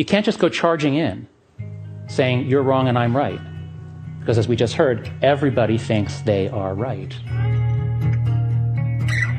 [0.00, 1.28] You can't just go charging in
[2.08, 3.38] saying you're wrong and I'm right.
[4.18, 7.14] Because as we just heard, everybody thinks they are right.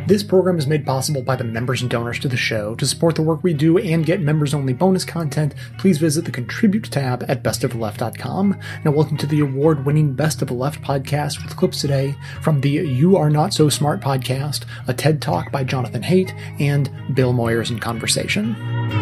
[0.08, 2.76] This program is made possible by the members and donors to the show.
[2.76, 6.32] To support the work we do and get members only bonus content, please visit the
[6.32, 8.60] Contribute tab at bestoftheleft.com.
[8.86, 12.62] Now, welcome to the award winning Best of the Left podcast with clips today from
[12.62, 17.34] the You Are Not So Smart podcast, a TED Talk by Jonathan Haidt, and Bill
[17.34, 19.01] Moyers in Conversation.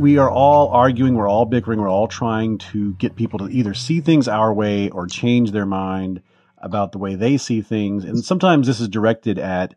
[0.00, 3.74] We are all arguing, we're all bickering, we're all trying to get people to either
[3.74, 6.22] see things our way or change their mind
[6.56, 8.06] about the way they see things.
[8.06, 9.74] And sometimes this is directed at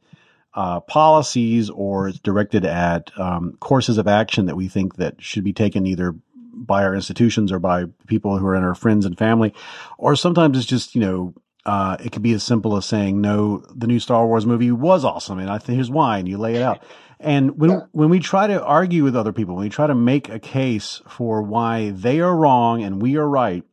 [0.53, 5.43] uh, policies or it's directed at um, courses of action that we think that should
[5.43, 6.15] be taken either
[6.53, 9.53] by our institutions or by people who are in our friends and family.
[9.97, 11.33] Or sometimes it's just, you know,
[11.65, 15.03] uh, it could be as simple as saying, no, the new Star Wars movie was
[15.03, 15.39] awesome.
[15.39, 16.17] And I think here's why.
[16.17, 16.81] And you lay it out.
[17.23, 17.79] And when, yeah.
[17.91, 21.01] when we try to argue with other people, when we try to make a case
[21.07, 23.63] for why they are wrong and we are right,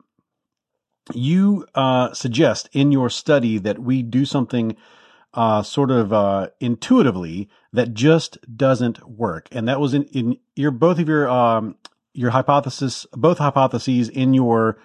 [1.12, 4.76] you uh, suggest in your study that we do something
[5.34, 10.70] uh, sort of uh, intuitively that just doesn't work, and that was in, in your
[10.70, 11.76] both of your um,
[12.12, 14.78] your hypothesis, both hypotheses in your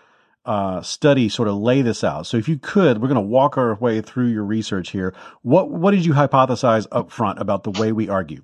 [0.45, 2.27] uh, study sort of lay this out.
[2.27, 5.15] So if you could, we're going to walk our way through your research here.
[5.41, 8.43] What what did you hypothesize up front about the way we argue?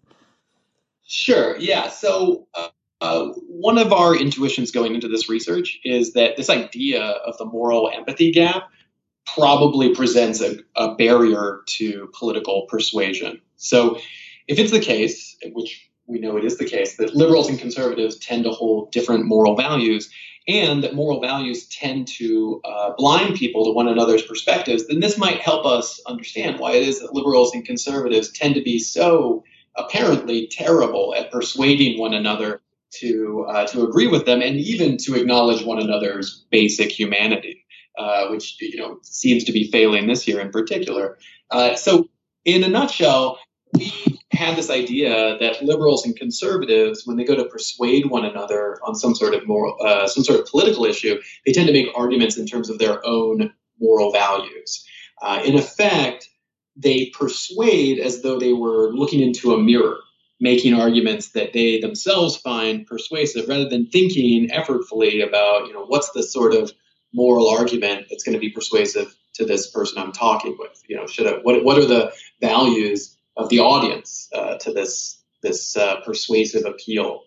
[1.11, 1.57] Sure.
[1.57, 1.89] Yeah.
[1.89, 2.69] So uh,
[3.01, 7.43] uh, one of our intuitions going into this research is that this idea of the
[7.43, 8.69] moral empathy gap
[9.25, 13.41] probably presents a, a barrier to political persuasion.
[13.57, 13.99] So,
[14.47, 18.17] if it's the case, which we know it is the case, that liberals and conservatives
[18.17, 20.09] tend to hold different moral values,
[20.47, 25.17] and that moral values tend to uh, blind people to one another's perspectives, then this
[25.17, 29.43] might help us understand why it is that liberals and conservatives tend to be so
[29.77, 35.15] apparently terrible at persuading one another to uh, to agree with them and even to
[35.15, 37.65] acknowledge one another's basic humanity,
[37.97, 41.17] uh, which you know seems to be failing this year in particular.
[41.49, 42.09] Uh, so,
[42.45, 43.39] in a nutshell,
[43.73, 43.93] we
[44.31, 48.95] had this idea that liberals and conservatives, when they go to persuade one another on
[48.95, 52.37] some sort of moral, uh, some sort of political issue, they tend to make arguments
[52.37, 54.85] in terms of their own moral values.
[55.21, 56.29] Uh, in effect,
[56.75, 59.97] they persuade as though they were looking into a mirror
[60.41, 66.09] making arguments that they themselves find persuasive rather than thinking effortfully about, you know, what's
[66.11, 66.71] the sort of
[67.13, 70.81] moral argument that's going to be persuasive to this person I'm talking with?
[70.89, 72.11] You know, should I, what, what are the
[72.41, 77.21] values of the audience uh, to this, this uh, persuasive appeal?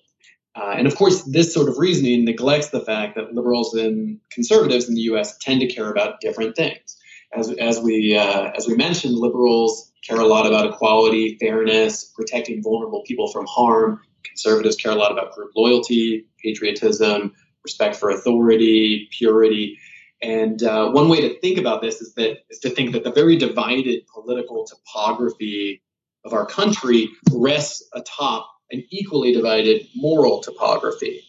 [0.57, 4.89] Uh, and of course, this sort of reasoning neglects the fact that liberals and conservatives
[4.89, 5.39] in the U.S.
[5.39, 6.97] tend to care about different things.
[7.37, 12.63] As, as we uh, as we mentioned, liberals care a lot about equality, fairness, protecting
[12.63, 14.01] vulnerable people from harm.
[14.23, 17.33] Conservatives care a lot about group loyalty, patriotism,
[17.65, 19.79] respect for authority, purity.
[20.23, 23.13] And uh, one way to think about this is that is to think that the
[23.13, 25.83] very divided political topography
[26.25, 31.23] of our country rests atop an equally divided moral topography.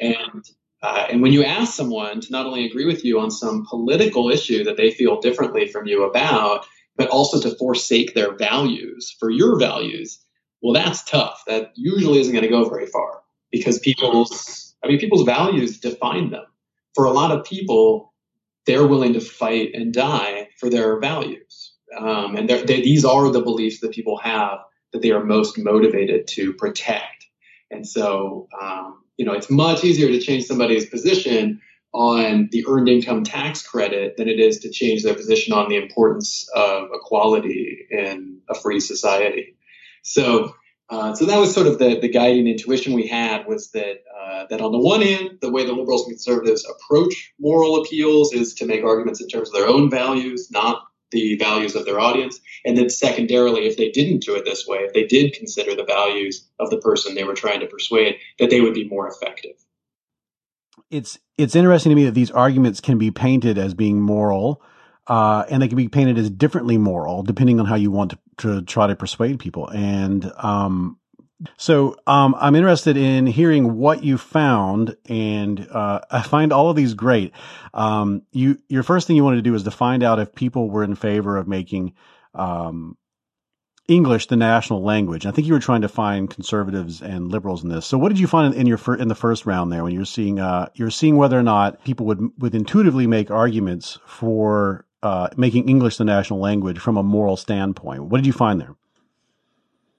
[0.00, 0.44] And
[0.82, 4.30] uh, and when you ask someone to not only agree with you on some political
[4.30, 6.66] issue that they feel differently from you about,
[6.96, 10.18] but also to forsake their values for your values,
[10.60, 11.42] well, that's tough.
[11.46, 13.20] That usually isn't going to go very far
[13.50, 16.44] because people's, I mean, people's values define them.
[16.94, 18.12] For a lot of people,
[18.66, 21.72] they're willing to fight and die for their values.
[21.96, 24.58] Um, and they, these are the beliefs that people have
[24.92, 27.26] that they are most motivated to protect.
[27.70, 31.60] And so, um, you know, it's much easier to change somebody's position
[31.92, 35.76] on the earned income tax credit than it is to change their position on the
[35.76, 39.56] importance of equality in a free society.
[40.02, 40.54] So,
[40.88, 44.46] uh, so that was sort of the, the guiding intuition we had was that uh,
[44.50, 48.54] that on the one hand, the way the liberals and conservatives approach moral appeals is
[48.54, 52.40] to make arguments in terms of their own values, not the values of their audience.
[52.64, 55.84] And then secondarily, if they didn't do it this way, if they did consider the
[55.84, 59.54] values of the person they were trying to persuade, that they would be more effective
[60.92, 64.62] it's it's interesting to me that these arguments can be painted as being moral,
[65.08, 68.18] uh, and they can be painted as differently moral depending on how you want to,
[68.36, 69.68] to try to persuade people.
[69.68, 70.98] And um,
[71.56, 76.76] so um, I'm interested in hearing what you found, and uh, I find all of
[76.76, 77.32] these great.
[77.74, 80.70] Um, you your first thing you wanted to do is to find out if people
[80.70, 81.94] were in favor of making
[82.34, 82.96] um,
[83.88, 85.26] English the national language.
[85.26, 87.84] I think you were trying to find conservatives and liberals in this.
[87.84, 90.04] So, what did you find in your fir- in the first round there when you're
[90.04, 95.28] seeing uh, you're seeing whether or not people would would intuitively make arguments for uh,
[95.36, 98.04] making English the national language from a moral standpoint?
[98.04, 98.76] What did you find there?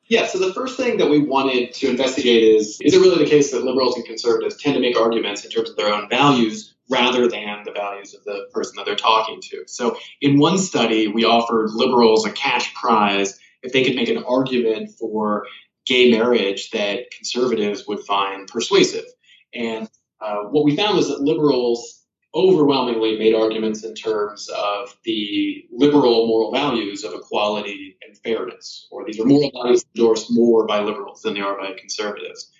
[0.07, 3.29] Yeah, so the first thing that we wanted to investigate is is it really the
[3.29, 6.75] case that liberals and conservatives tend to make arguments in terms of their own values
[6.89, 9.63] rather than the values of the person that they're talking to?
[9.67, 14.23] So in one study, we offered liberals a cash prize if they could make an
[14.23, 15.45] argument for
[15.85, 19.05] gay marriage that conservatives would find persuasive.
[19.53, 19.89] And
[20.21, 22.02] uh, what we found was that liberals
[22.35, 29.05] overwhelmingly made arguments in terms of the liberal moral values of equality and fairness, or
[29.05, 32.51] these are moral values endorsed more by liberals than they are by conservatives.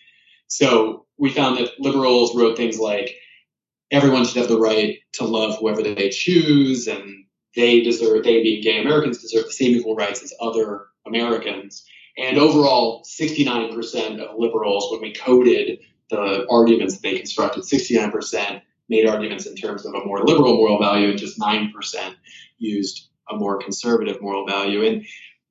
[0.48, 3.16] So we found that liberals wrote things like
[3.92, 8.62] everyone should have the right to love whoever they choose, and they deserve, they being
[8.62, 11.86] gay Americans, deserve the same equal rights as other Americans.
[12.18, 15.80] And overall, 69% of liberals, when we coded
[16.10, 20.80] the arguments that they constructed, 69% made arguments in terms of a more liberal moral
[20.80, 21.72] value, and just 9%
[22.58, 24.84] used a more conservative moral value.
[24.84, 25.06] And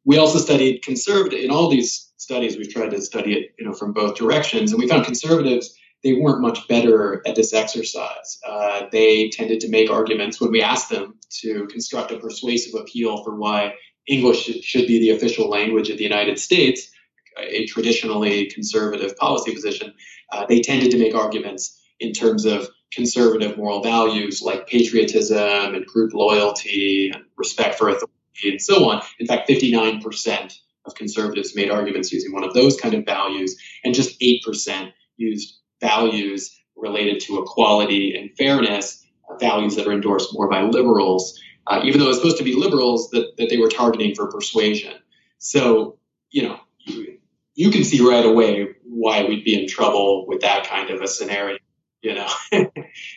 [0.04, 2.56] we also studied conservative in all these studies.
[2.56, 6.14] We've tried to study it, you know, from both directions, and we found conservatives they
[6.14, 8.38] weren't much better at this exercise.
[8.46, 13.22] Uh, they tended to make arguments when we asked them to construct a persuasive appeal
[13.22, 13.74] for why
[14.08, 16.90] English should be the official language of the United States,
[17.38, 19.94] a traditionally conservative policy position.
[20.32, 25.86] Uh, they tended to make arguments in terms of conservative moral values like patriotism and
[25.86, 28.12] group loyalty and respect for authority
[28.44, 29.02] and so on.
[29.18, 33.94] In fact, 59% of conservatives made arguments using one of those kind of values, and
[33.94, 40.48] just 8% used values related to equality and fairness, uh, values that are endorsed more
[40.48, 44.14] by liberals, uh, even though it's supposed to be liberals that, that they were targeting
[44.14, 44.94] for persuasion.
[45.38, 45.98] So,
[46.30, 47.18] you know, you,
[47.54, 51.06] you can see right away why we'd be in trouble with that kind of a
[51.06, 51.58] scenario
[52.02, 52.66] you know.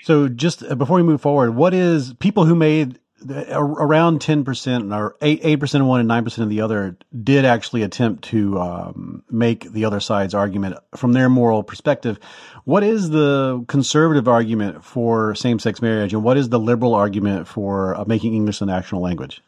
[0.03, 5.15] so just uh, before we move forward, what is people who made around 10% or
[5.21, 9.71] 8, 8% of one and 9% of the other did actually attempt to um, make
[9.71, 12.19] the other side's argument from their moral perspective.
[12.65, 17.95] What is the conservative argument for same-sex marriage and what is the liberal argument for
[17.95, 19.41] uh, making English the national language?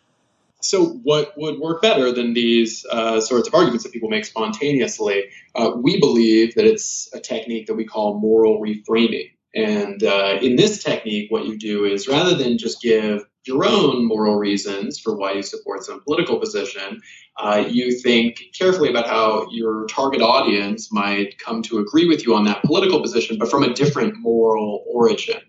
[0.61, 5.25] So, what would work better than these uh, sorts of arguments that people make spontaneously?
[5.53, 9.31] Uh, we believe that it's a technique that we call moral reframing.
[9.53, 14.05] And uh, in this technique, what you do is rather than just give your own
[14.07, 17.01] moral reasons for why you support some political position,
[17.37, 22.35] uh, you think carefully about how your target audience might come to agree with you
[22.35, 25.39] on that political position, but from a different moral origin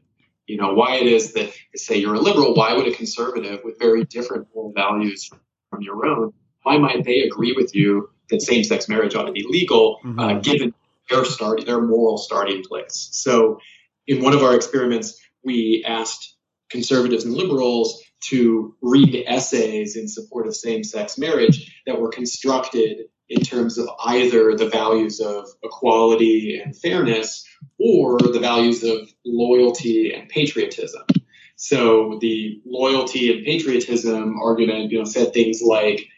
[0.49, 3.79] you know, why it is that, say, you're a liberal, why would a conservative with
[3.79, 5.31] very different moral values
[5.71, 9.33] from your own, why might they agree with you that same sex marriage ought to
[9.33, 10.21] be legal, uh, mm-hmm.
[10.21, 10.75] uh, given
[11.11, 13.11] their start, their moral starting place?
[13.13, 13.61] So,
[14.07, 16.35] in one of our experiments, we asked
[16.71, 23.09] conservatives and liberals to read essays in support of same sex marriage that were constructed
[23.29, 27.47] in terms of either the values of equality and fairness
[27.79, 31.03] or the values of loyalty and patriotism.
[31.57, 36.09] So the loyalty and patriotism argument, you know, said things like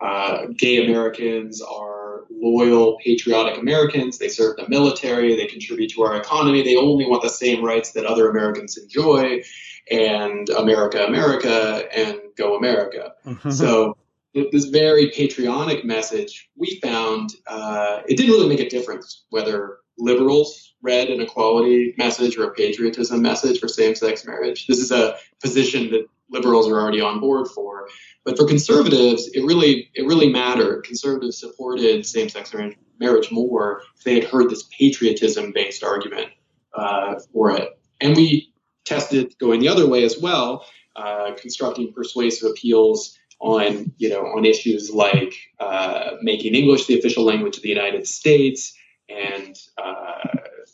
[0.00, 4.18] uh, gay Americans are loyal, patriotic Americans.
[4.18, 5.36] They serve the military.
[5.36, 6.62] They contribute to our economy.
[6.62, 9.42] They only want the same rights that other Americans enjoy.
[9.90, 13.14] And America, America, and go America.
[13.26, 13.50] Mm-hmm.
[13.50, 13.96] So
[14.34, 20.74] this very patriotic message, we found uh, it didn't really make a difference whether liberals
[20.82, 24.66] read an equality message or a patriotism message for same-sex marriage.
[24.66, 27.88] This is a position that liberals are already on board for.
[28.24, 30.84] But for conservatives, it really it really mattered.
[30.84, 32.54] Conservatives supported same-sex
[32.98, 36.28] marriage more if they had heard this patriotism-based argument
[36.74, 37.78] uh, for it.
[38.00, 38.52] And we
[38.84, 40.64] tested going the other way as well,
[40.96, 47.24] uh, constructing persuasive appeals on you know on issues like uh, making English the official
[47.24, 48.74] language of the United States
[49.08, 50.18] and uh,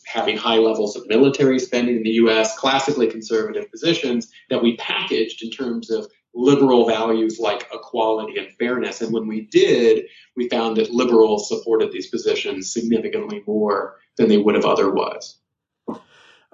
[0.04, 2.56] having high levels of military spending in the U.S.
[2.58, 9.00] Classically conservative positions that we packaged in terms of liberal values like equality and fairness.
[9.00, 10.04] And when we did,
[10.37, 15.38] we found that liberals supported these positions significantly more than they would have otherwise.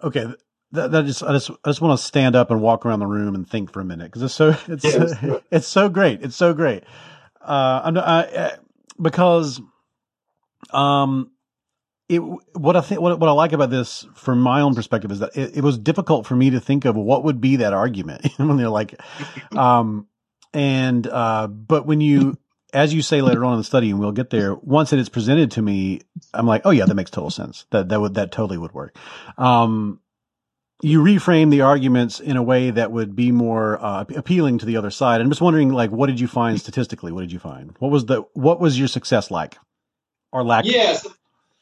[0.03, 0.27] Okay,
[0.73, 3.07] that, that just I just I just want to stand up and walk around the
[3.07, 5.15] room and think for a minute because it's so it's yes.
[5.51, 6.85] it's so great it's so great
[7.41, 8.57] uh I'm I, uh,
[9.01, 9.61] because
[10.71, 11.31] um
[12.09, 15.21] it what I think what what I like about this from my own perspective is
[15.21, 18.27] that it, it was difficult for me to think of what would be that argument
[18.37, 19.01] when they're like
[19.57, 20.07] um
[20.53, 22.39] and uh but when you
[22.73, 25.11] as you say later on in the study, and we'll get there, once it is
[25.11, 26.01] presented to me,
[26.33, 27.67] I'm like, oh yeah, that makes total sense.
[27.71, 28.97] That that would that totally would work.
[29.37, 30.01] Um,
[30.83, 34.77] you reframe the arguments in a way that would be more uh, appealing to the
[34.77, 35.21] other side.
[35.21, 37.13] I'm just wondering, like, what did you find statistically?
[37.13, 37.75] What did you find?
[37.79, 39.57] What was the what was your success like?
[40.33, 40.65] or lack?
[40.65, 41.07] Yes.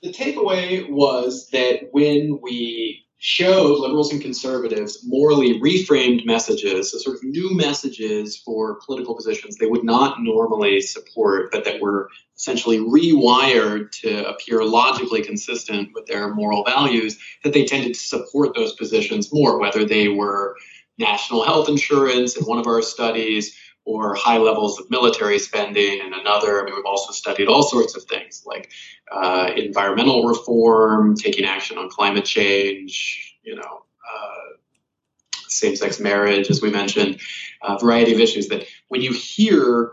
[0.03, 7.17] the takeaway was that when we showed liberals and conservatives morally reframed messages, so sort
[7.17, 12.79] of new messages for political positions they would not normally support, but that were essentially
[12.79, 18.73] rewired to appear logically consistent with their moral values, that they tended to support those
[18.73, 20.57] positions more, whether they were
[20.99, 23.55] national health insurance in one of our studies
[23.91, 26.61] or high levels of military spending in another.
[26.61, 28.71] I mean, we've also studied all sorts of things like
[29.11, 33.83] uh, environmental reform, taking action on climate change, you know,
[34.13, 37.21] uh, same-sex marriage, as we mentioned,
[37.63, 39.93] a variety of issues that when you hear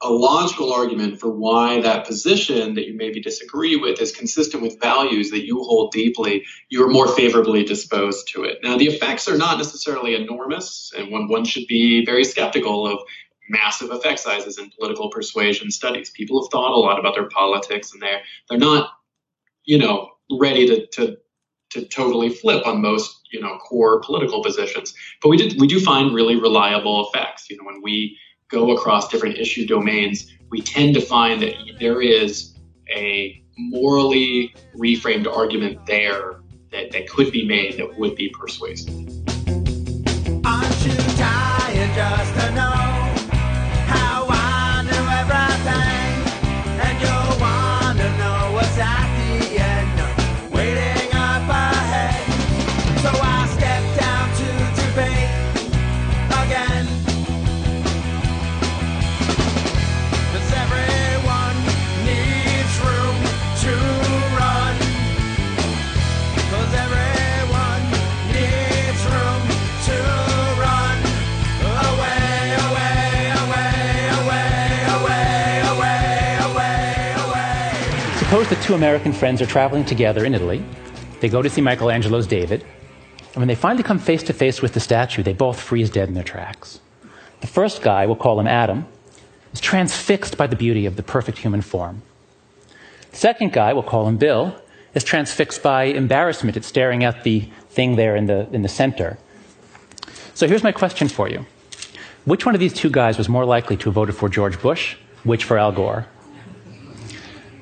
[0.00, 4.80] a logical argument for why that position that you maybe disagree with is consistent with
[4.80, 8.58] values that you hold deeply, you're more favorably disposed to it.
[8.62, 13.00] Now, the effects are not necessarily enormous, and one, one should be very skeptical of
[13.48, 16.10] massive effect sizes in political persuasion studies.
[16.10, 18.90] People have thought a lot about their politics, and they're they're not,
[19.64, 21.16] you know, ready to to
[21.70, 24.94] to totally flip on most you know core political positions.
[25.22, 27.50] But we did we do find really reliable effects.
[27.50, 28.16] You know, when we
[28.48, 32.54] go across different issue domains, we tend to find that there is
[32.90, 36.40] a morally reframed argument there
[36.70, 38.94] that, that could be made that would be persuasive.
[78.68, 80.62] Two American friends are traveling together in Italy.
[81.20, 82.66] They go to see Michelangelo's David.
[83.28, 86.08] And when they finally come face to face with the statue, they both freeze dead
[86.08, 86.78] in their tracks.
[87.40, 88.84] The first guy, we'll call him Adam,
[89.54, 92.02] is transfixed by the beauty of the perfect human form.
[93.10, 94.54] The second guy, we'll call him Bill,
[94.92, 99.16] is transfixed by embarrassment at staring at the thing there in the, in the center.
[100.34, 101.46] So here's my question for you.
[102.26, 104.96] Which one of these two guys was more likely to have voted for George Bush?
[105.24, 106.06] Which for Al Gore?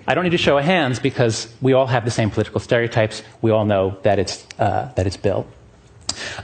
[0.06, 3.22] I don't need to show of hands because we all have the same political stereotypes.
[3.42, 5.46] We all know that it's, uh, that it's Bill.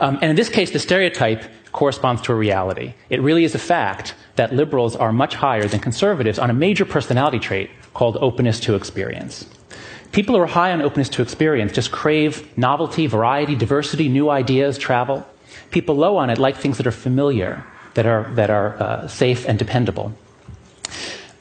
[0.01, 2.95] Um, and in this case, the stereotype corresponds to a reality.
[3.09, 6.85] It really is a fact that liberals are much higher than conservatives on a major
[6.85, 9.47] personality trait called openness to experience.
[10.13, 14.77] People who are high on openness to experience just crave novelty, variety, diversity, new ideas,
[14.77, 15.27] travel.
[15.71, 17.65] People low on it like things that are familiar,
[17.95, 20.13] that are, that are uh, safe and dependable.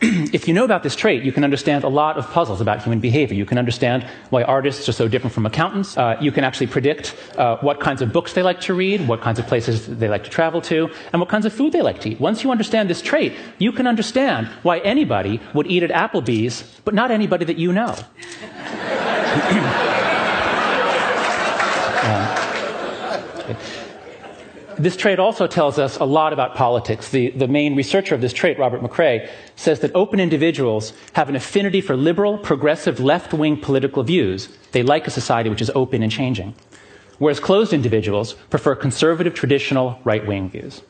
[0.33, 2.99] if you know about this trait, you can understand a lot of puzzles about human
[2.99, 3.35] behavior.
[3.35, 5.95] You can understand why artists are so different from accountants.
[5.95, 9.21] Uh, you can actually predict uh, what kinds of books they like to read, what
[9.21, 12.01] kinds of places they like to travel to, and what kinds of food they like
[12.01, 12.19] to eat.
[12.19, 16.95] Once you understand this trait, you can understand why anybody would eat at Applebee's, but
[16.95, 17.93] not anybody that you know.
[22.03, 22.41] uh,
[23.37, 23.55] okay.
[24.81, 27.09] This trait also tells us a lot about politics.
[27.09, 31.35] The, the main researcher of this trait, Robert McCrae, says that open individuals have an
[31.35, 34.49] affinity for liberal, progressive, left wing political views.
[34.71, 36.55] They like a society which is open and changing.
[37.19, 40.81] Whereas closed individuals prefer conservative, traditional, right wing views.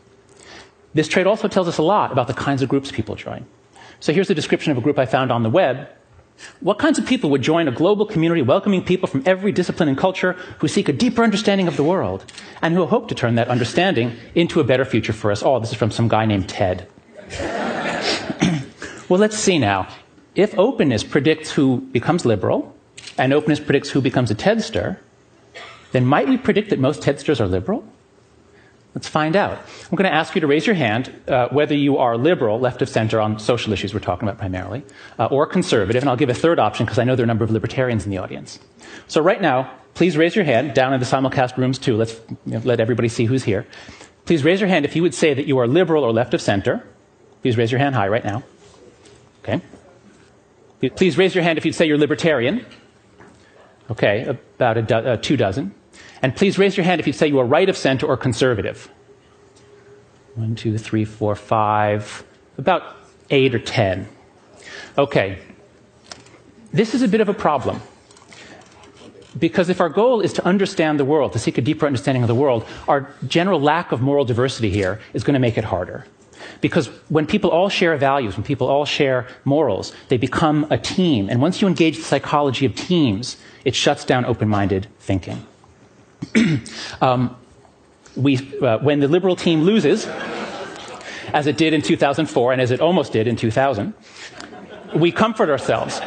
[0.93, 3.45] This trait also tells us a lot about the kinds of groups people join.
[4.00, 5.89] So here's a description of a group I found on the web
[6.60, 9.98] what kinds of people would join a global community welcoming people from every discipline and
[9.98, 12.25] culture who seek a deeper understanding of the world
[12.62, 15.60] and who hope to turn that understanding into a better future for us all?
[15.60, 16.88] This is from some guy named Ted.
[19.10, 19.88] well, let's see now.
[20.36, 22.75] If openness predicts who becomes liberal
[23.17, 24.98] and openness predicts who becomes a Tedster,
[25.91, 27.83] then might we predict that most Tedsters are liberal?
[28.93, 29.57] Let's find out.
[29.57, 32.81] I'm going to ask you to raise your hand uh, whether you are liberal, left
[32.81, 34.83] of center on social issues we're talking about primarily,
[35.17, 37.27] uh, or conservative, and I'll give a third option because I know there are a
[37.27, 38.60] number of libertarians in the audience.
[39.07, 41.95] So right now, please raise your hand down in the simulcast rooms too.
[41.95, 43.65] Let's you know, let everybody see who's here.
[44.25, 46.41] Please raise your hand if you would say that you are liberal or left of
[46.41, 46.86] center.
[47.41, 48.43] Please raise your hand high right now.
[49.43, 49.62] Okay.
[50.95, 52.65] Please raise your hand if you'd say you're libertarian.
[53.89, 55.74] Okay, about a do- uh, two dozen.
[56.21, 58.89] And please raise your hand if you say you are right of center or conservative.
[60.35, 62.23] One, two, three, four, five,
[62.57, 62.83] about
[63.29, 64.07] eight or ten.
[64.97, 65.39] Okay.
[66.73, 67.81] This is a bit of a problem.
[69.37, 72.27] Because if our goal is to understand the world, to seek a deeper understanding of
[72.27, 76.05] the world, our general lack of moral diversity here is going to make it harder.
[76.59, 81.29] Because when people all share values, when people all share morals, they become a team.
[81.29, 85.45] And once you engage the psychology of teams, it shuts down open minded thinking.
[87.01, 87.35] um,
[88.15, 90.07] we, uh, when the liberal team loses,
[91.33, 93.93] as it did in 2004 and as it almost did in 2000,
[94.95, 96.01] we comfort ourselves.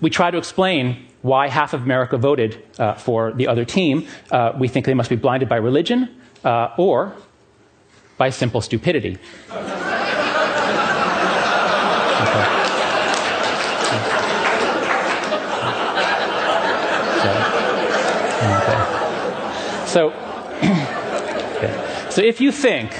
[0.00, 4.06] We try to explain why half of America voted uh, for the other team.
[4.30, 6.14] Uh, we think they must be blinded by religion
[6.44, 7.14] uh, or
[8.18, 9.18] by simple stupidity.
[19.94, 20.10] So,
[22.10, 22.90] so if you think,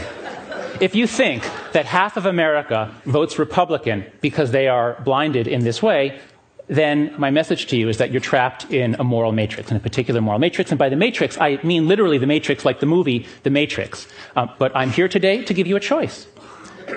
[0.80, 5.82] if you think that half of America votes Republican because they are blinded in this
[5.82, 6.20] way,
[6.68, 9.80] then my message to you is that you're trapped in a moral matrix, in a
[9.80, 10.70] particular moral matrix.
[10.70, 14.06] And by the matrix, I mean literally the matrix, like the movie The Matrix.
[14.36, 16.28] Um, but I'm here today to give you a choice.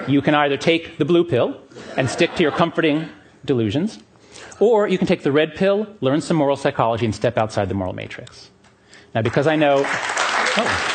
[0.08, 1.60] You can either take the blue pill
[1.98, 3.10] and stick to your comforting
[3.46, 3.98] delusions,
[4.60, 7.74] or you can take the red pill, learn some moral psychology, and step outside the
[7.74, 8.52] moral matrix.
[9.16, 9.84] Now, because I know.
[9.86, 10.94] Oh.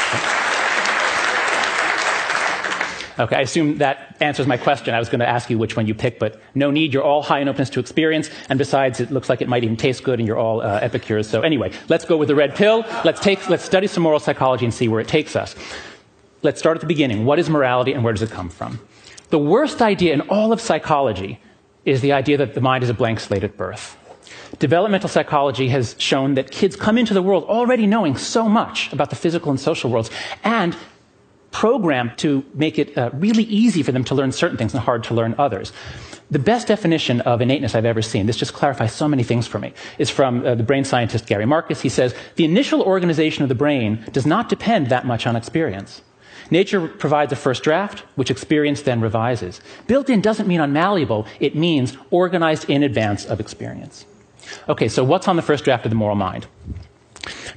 [3.19, 4.95] Okay, I assume that answers my question.
[4.95, 6.95] I was going to ask you which one you pick, but no need.
[6.95, 9.77] You're all high in openness to experience, and besides, it looks like it might even
[9.77, 11.29] taste good, and you're all uh, epicures.
[11.29, 12.85] So anyway, let's go with the red pill.
[13.05, 15.55] Let's take, let's study some moral psychology and see where it takes us.
[16.43, 17.27] Let's start at the beginning.
[17.27, 18.81] What is morality, and where does it come from?
[19.29, 21.39] The worst idea in all of psychology
[21.85, 23.97] is the idea that the mind is a blank slate at birth.
[24.59, 29.11] Developmental psychology has shown that kids come into the world already knowing so much about
[29.11, 30.11] the physical and social worlds
[30.45, 30.77] and
[31.51, 35.05] programmed to make it uh, really easy for them to learn certain things and hard
[35.05, 35.73] to learn others.
[36.31, 39.59] The best definition of innateness I've ever seen, this just clarifies so many things for
[39.59, 41.83] me, is from uh, the brain scientist Gary Marcus.
[41.83, 46.01] He says, the initial organization of the brain does not depend that much on experience.
[46.51, 49.61] Nature provides a first draft, which experience then revises.
[49.87, 54.07] Built in doesn't mean unmalleable, it means organized in advance of experience.
[54.69, 56.47] Okay, so what's on the first draft of the moral mind?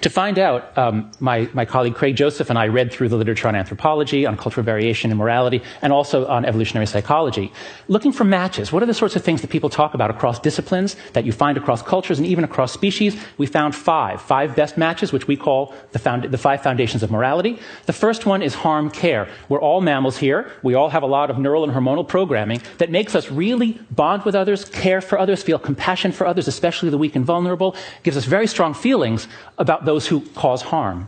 [0.02, 3.48] To find out, um, my, my colleague Craig Joseph and I read through the literature
[3.48, 7.52] on anthropology, on cultural variation and morality, and also on evolutionary psychology,
[7.88, 8.72] looking for matches.
[8.72, 11.58] What are the sorts of things that people talk about across disciplines, that you find
[11.58, 13.16] across cultures, and even across species?
[13.38, 14.22] We found five.
[14.22, 17.60] Five best matches, which we call the, found, the five foundations of morality.
[17.86, 19.28] The first one is harm care.
[19.50, 20.52] We're all mammals here.
[20.64, 24.24] We all have a lot of neural and hormonal programming that makes us really bond
[24.26, 28.18] with others, care for others, feel compassion for others, especially the weak and vulnerable, gives
[28.18, 29.28] us very strong feelings
[29.58, 31.08] about those who cause harm.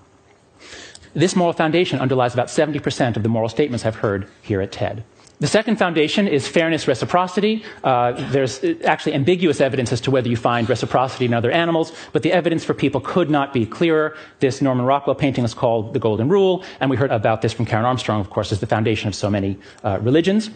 [1.14, 5.04] This moral foundation underlies about 70% of the moral statements I've heard here at TED.
[5.40, 7.64] The second foundation is fairness reciprocity.
[7.84, 12.24] Uh, there's actually ambiguous evidence as to whether you find reciprocity in other animals, but
[12.24, 14.16] the evidence for people could not be clearer.
[14.40, 17.68] This Norman Rockwell painting is called The Golden Rule, and we heard about this from
[17.68, 20.50] Karen Armstrong, of course, as the foundation of so many uh, religions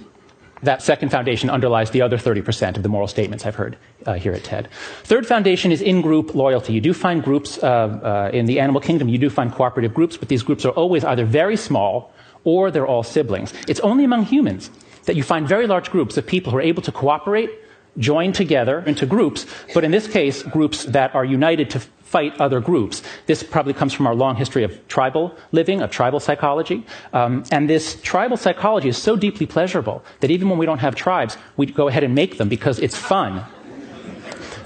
[0.63, 4.33] that second foundation underlies the other 30% of the moral statements I've heard uh, here
[4.33, 4.69] at TED.
[5.03, 6.73] Third foundation is in group loyalty.
[6.73, 10.17] You do find groups uh, uh, in the animal kingdom, you do find cooperative groups,
[10.17, 13.53] but these groups are always either very small or they're all siblings.
[13.67, 14.69] It's only among humans
[15.05, 17.49] that you find very large groups of people who are able to cooperate,
[17.97, 22.59] join together into groups, but in this case, groups that are united to fight other
[22.59, 23.01] groups.
[23.25, 26.85] This probably comes from our long history of tribal living, of tribal psychology.
[27.13, 30.95] Um, and this tribal psychology is so deeply pleasurable that even when we don't have
[30.95, 33.43] tribes, we go ahead and make them because it's fun.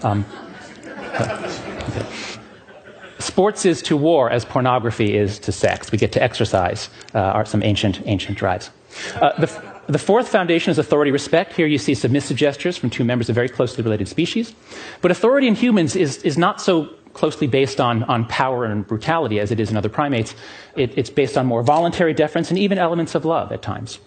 [0.03, 0.25] Um.
[3.19, 5.91] Sports is to war as pornography is to sex.
[5.91, 8.69] We get to exercise uh, some ancient, ancient drives.
[9.15, 9.47] Uh, the,
[9.87, 11.53] the fourth foundation is authority respect.
[11.53, 14.53] Here you see submissive gestures from two members of very closely related species.
[15.01, 19.39] But authority in humans is, is not so closely based on, on power and brutality
[19.39, 20.35] as it is in other primates.
[20.75, 23.99] It, it's based on more voluntary deference and even elements of love at times.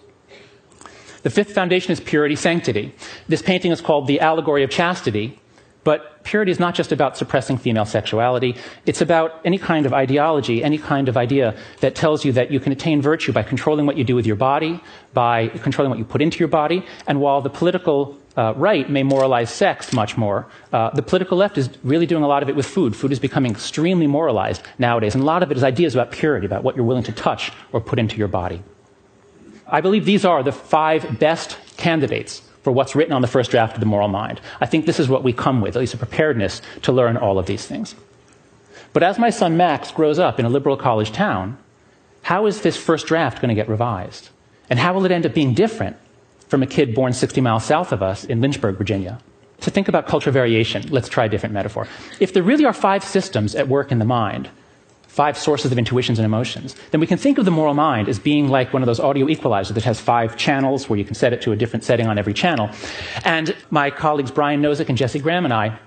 [1.23, 2.93] The fifth foundation is purity sanctity.
[3.27, 5.37] This painting is called The Allegory of Chastity,
[5.83, 8.55] but purity is not just about suppressing female sexuality.
[8.85, 12.59] It's about any kind of ideology, any kind of idea that tells you that you
[12.59, 14.79] can attain virtue by controlling what you do with your body,
[15.13, 16.85] by controlling what you put into your body.
[17.07, 20.47] And while the political uh, right may moralize sex much more.
[20.71, 22.95] Uh, the political left is really doing a lot of it with food.
[22.95, 26.45] Food is becoming extremely moralized nowadays, and a lot of it is ideas about purity,
[26.45, 28.61] about what you're willing to touch or put into your body.
[29.67, 33.75] I believe these are the five best candidates for what's written on the first draft
[33.75, 34.41] of the moral mind.
[34.59, 37.39] I think this is what we come with, at least a preparedness to learn all
[37.39, 37.95] of these things.
[38.93, 41.57] But as my son Max grows up in a liberal college town,
[42.23, 44.29] how is this first draft going to get revised?
[44.69, 45.97] And how will it end up being different
[46.49, 49.19] from a kid born 60 miles south of us in Lynchburg, Virginia.
[49.61, 51.87] To think about cultural variation, let's try a different metaphor.
[52.19, 54.49] If there really are five systems at work in the mind,
[55.07, 58.19] five sources of intuitions and emotions, then we can think of the moral mind as
[58.19, 61.33] being like one of those audio equalizers that has five channels where you can set
[61.33, 62.69] it to a different setting on every channel.
[63.25, 65.77] And my colleagues Brian Nosek and Jesse Graham and I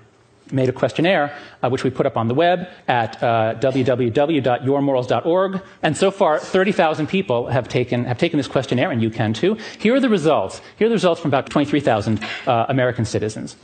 [0.51, 5.61] made a questionnaire, uh, which we put up on the web at uh, www.yourmorals.org.
[5.81, 9.57] And so far, 30,000 people have taken, have taken this questionnaire, and you can too.
[9.79, 10.61] Here are the results.
[10.77, 13.55] Here are the results from about 23,000 uh, American citizens.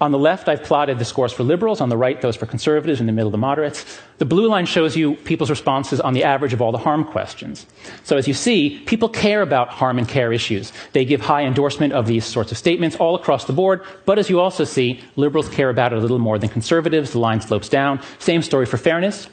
[0.00, 1.80] On the left, I've plotted the scores for liberals.
[1.80, 3.00] On the right, those for conservatives.
[3.00, 4.00] In the middle, the moderates.
[4.18, 7.66] The blue line shows you people's responses on the average of all the harm questions.
[8.02, 10.72] So as you see, people care about harm and care issues.
[10.92, 13.82] They give high endorsement of these sorts of statements all across the board.
[14.06, 17.12] But as you also see, liberals care about it a little more than conservatives.
[17.12, 18.02] The line slopes down.
[18.18, 19.28] Same story for fairness.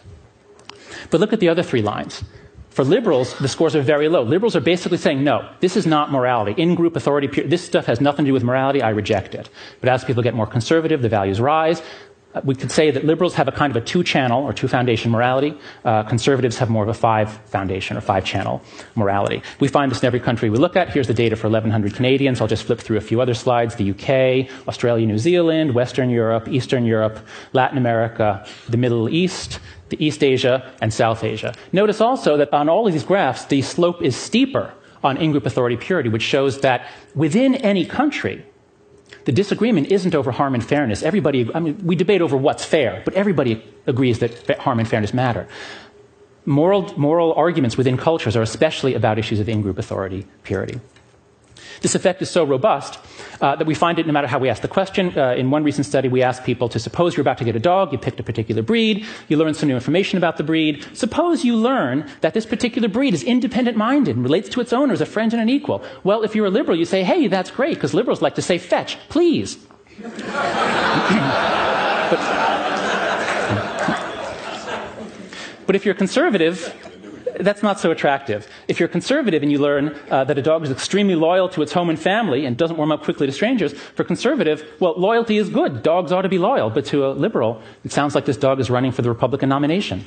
[1.09, 2.23] But look at the other three lines.
[2.69, 4.23] For liberals, the scores are very low.
[4.23, 6.61] Liberals are basically saying, no, this is not morality.
[6.61, 8.81] In group authority, this stuff has nothing to do with morality.
[8.81, 9.49] I reject it.
[9.79, 11.81] But as people get more conservative, the values rise.
[12.43, 15.11] We could say that liberals have a kind of a two channel or two foundation
[15.11, 15.57] morality.
[15.85, 18.61] Uh, conservatives have more of a five foundation or five channel
[18.95, 19.41] morality.
[19.59, 20.89] We find this in every country we look at.
[20.89, 22.41] Here's the data for 1,100 Canadians.
[22.41, 23.75] I'll just flip through a few other slides.
[23.75, 27.19] The UK, Australia, New Zealand, Western Europe, Eastern Europe,
[27.53, 31.53] Latin America, the Middle East, the East Asia, and South Asia.
[31.71, 35.77] Notice also that on all of these graphs, the slope is steeper on in-group authority
[35.77, 38.43] purity, which shows that within any country,
[39.25, 41.03] the disagreement isn't over harm and fairness.
[41.03, 45.13] Everybody, I mean, we debate over what's fair, but everybody agrees that harm and fairness
[45.13, 45.47] matter.
[46.45, 50.79] Moral, moral arguments within cultures are especially about issues of in group authority purity.
[51.81, 52.99] This effect is so robust
[53.41, 55.17] uh, that we find it no matter how we ask the question.
[55.17, 57.59] Uh, in one recent study, we asked people to suppose you're about to get a
[57.59, 60.85] dog, you picked a particular breed, you learned some new information about the breed.
[60.93, 64.93] Suppose you learn that this particular breed is independent minded and relates to its owner
[64.93, 65.83] as a friend and an equal.
[66.03, 68.57] Well, if you're a liberal, you say, hey, that's great, because liberals like to say
[68.57, 69.55] fetch, please.
[70.01, 70.11] but,
[75.65, 76.73] but if you're conservative,
[77.39, 78.47] that's not so attractive.
[78.67, 81.73] If you're conservative and you learn uh, that a dog is extremely loyal to its
[81.73, 85.49] home and family and doesn't warm up quickly to strangers, for conservative, well, loyalty is
[85.49, 85.83] good.
[85.83, 86.69] Dogs ought to be loyal.
[86.69, 90.05] But to a liberal, it sounds like this dog is running for the Republican nomination.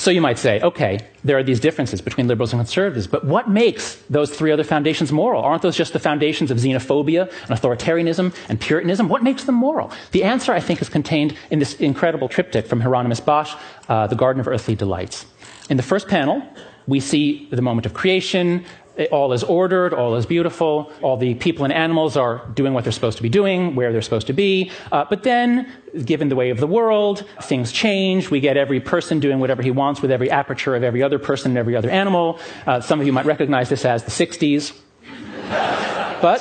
[0.00, 3.50] So you might say, okay, there are these differences between liberals and conservatives, but what
[3.50, 5.42] makes those three other foundations moral?
[5.42, 9.10] Aren't those just the foundations of xenophobia and authoritarianism and Puritanism?
[9.10, 9.92] What makes them moral?
[10.12, 13.54] The answer, I think, is contained in this incredible triptych from Hieronymus Bosch,
[13.90, 15.26] uh, The Garden of Earthly Delights.
[15.68, 16.42] In the first panel,
[16.86, 18.64] we see the moment of creation,
[19.08, 22.92] all is ordered, all is beautiful, all the people and animals are doing what they're
[22.92, 24.70] supposed to be doing, where they're supposed to be.
[24.92, 25.70] Uh, but then,
[26.04, 28.30] given the way of the world, things change.
[28.30, 31.52] We get every person doing whatever he wants with every aperture of every other person
[31.52, 32.38] and every other animal.
[32.66, 34.72] Uh, some of you might recognize this as the 60s.
[36.22, 36.40] but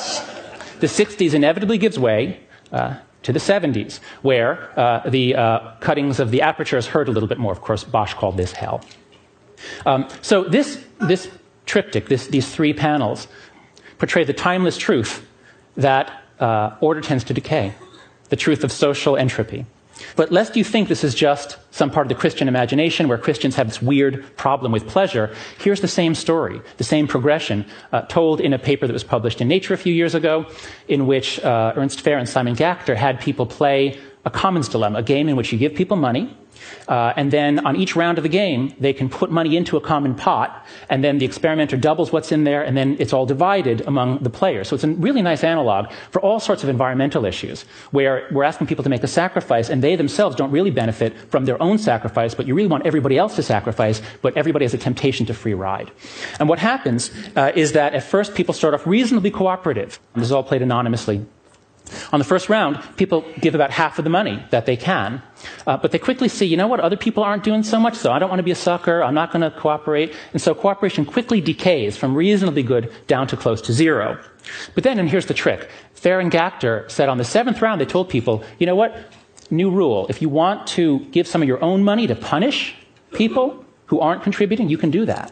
[0.79, 2.41] the 60s inevitably gives way.
[2.71, 7.27] Uh, to the 70s, where uh, the uh, cuttings of the apertures hurt a little
[7.27, 7.51] bit more.
[7.51, 8.81] Of course, Bosch called this hell.
[9.85, 11.29] Um, so this, this
[11.69, 13.27] triptych, this, these three panels,
[13.99, 15.25] portray the timeless truth
[15.77, 16.05] that
[16.39, 17.73] uh, order tends to decay,
[18.29, 19.65] the truth of social entropy.
[20.15, 23.55] But lest you think this is just some part of the Christian imagination where Christians
[23.55, 28.39] have this weird problem with pleasure, here's the same story, the same progression, uh, told
[28.41, 30.45] in a paper that was published in Nature a few years ago,
[30.87, 35.03] in which uh, Ernst Fehr and Simon Gachter had people play a commons dilemma, a
[35.03, 36.35] game in which you give people money,
[36.87, 39.81] uh, and then on each round of the game, they can put money into a
[39.81, 43.81] common pot, and then the experimenter doubles what's in there, and then it's all divided
[43.87, 44.67] among the players.
[44.67, 48.67] So it's a really nice analog for all sorts of environmental issues, where we're asking
[48.67, 52.35] people to make a sacrifice, and they themselves don't really benefit from their own sacrifice,
[52.35, 55.53] but you really want everybody else to sacrifice, but everybody has a temptation to free
[55.53, 55.91] ride.
[56.39, 59.99] And what happens uh, is that at first people start off reasonably cooperative.
[60.15, 61.25] This is all played anonymously
[62.11, 65.21] on the first round, people give about half of the money that they can,
[65.65, 68.11] uh, but they quickly see, you know what, other people aren't doing so much, so
[68.11, 70.15] I don't want to be a sucker, I'm not going to cooperate.
[70.33, 74.19] And so cooperation quickly decays from reasonably good down to close to zero.
[74.75, 78.43] But then, and here's the trick, Gachter said on the seventh round, they told people,
[78.57, 78.95] you know what,
[79.51, 82.75] new rule, if you want to give some of your own money to punish
[83.13, 85.31] people who aren't contributing, you can do that.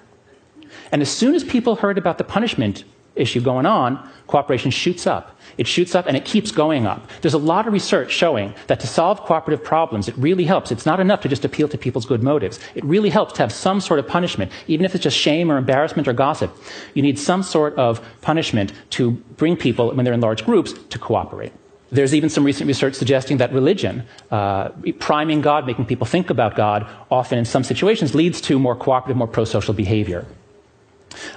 [0.92, 2.84] And as soon as people heard about the punishment
[3.20, 5.38] issue going on, cooperation shoots up.
[5.58, 7.10] It shoots up and it keeps going up.
[7.22, 10.72] There's a lot of research showing that to solve cooperative problems, it really helps.
[10.72, 12.60] It's not enough to just appeal to people's good motives.
[12.76, 15.58] It really helps to have some sort of punishment, even if it's just shame or
[15.58, 16.56] embarrassment or gossip.
[16.94, 21.00] You need some sort of punishment to bring people, when they're in large groups, to
[21.00, 21.54] cooperate.
[21.90, 26.56] There's even some recent research suggesting that religion, uh, priming God, making people think about
[26.56, 30.26] God, often in some situations leads to more cooperative, more pro social behavior.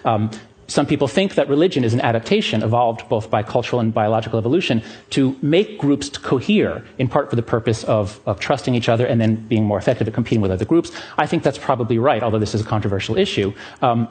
[0.04, 0.30] Um,
[0.70, 4.82] some people think that religion is an adaptation evolved both by cultural and biological evolution
[5.10, 9.04] to make groups to cohere, in part for the purpose of, of trusting each other
[9.04, 10.92] and then being more effective at competing with other groups.
[11.18, 13.52] I think that's probably right, although this is a controversial issue.
[13.82, 14.06] Um,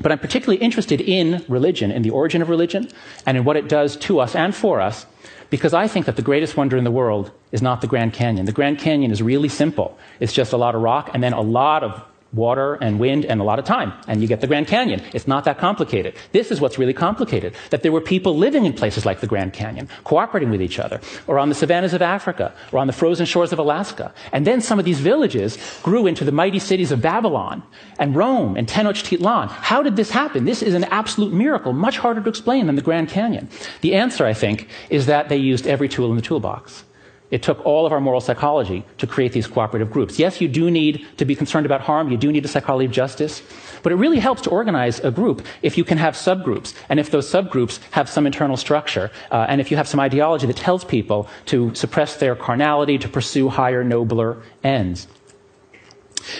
[0.00, 2.88] but I'm particularly interested in religion, in the origin of religion,
[3.24, 5.06] and in what it does to us and for us,
[5.48, 8.46] because I think that the greatest wonder in the world is not the Grand Canyon.
[8.46, 9.96] The Grand Canyon is really simple.
[10.18, 12.02] It's just a lot of rock and then a lot of
[12.34, 15.02] water and wind and a lot of time, and you get the Grand Canyon.
[15.12, 16.14] It's not that complicated.
[16.32, 19.52] This is what's really complicated that there were people living in places like the Grand
[19.52, 23.26] Canyon, cooperating with each other, or on the savannas of Africa, or on the frozen
[23.26, 24.12] shores of Alaska.
[24.32, 27.62] And then some of these villages grew into the mighty cities of Babylon
[27.98, 29.48] and Rome and Tenochtitlan.
[29.48, 30.44] How did this happen?
[30.44, 33.48] This is an absolute miracle, much harder to explain than the Grand Canyon.
[33.80, 36.84] The answer, I think, is that they used every tool in the toolbox.
[37.30, 40.18] It took all of our moral psychology to create these cooperative groups.
[40.18, 42.10] Yes, you do need to be concerned about harm.
[42.10, 43.42] You do need a psychology of justice.
[43.82, 47.10] But it really helps to organize a group if you can have subgroups, and if
[47.10, 50.84] those subgroups have some internal structure, uh, and if you have some ideology that tells
[50.84, 55.08] people to suppress their carnality, to pursue higher, nobler ends.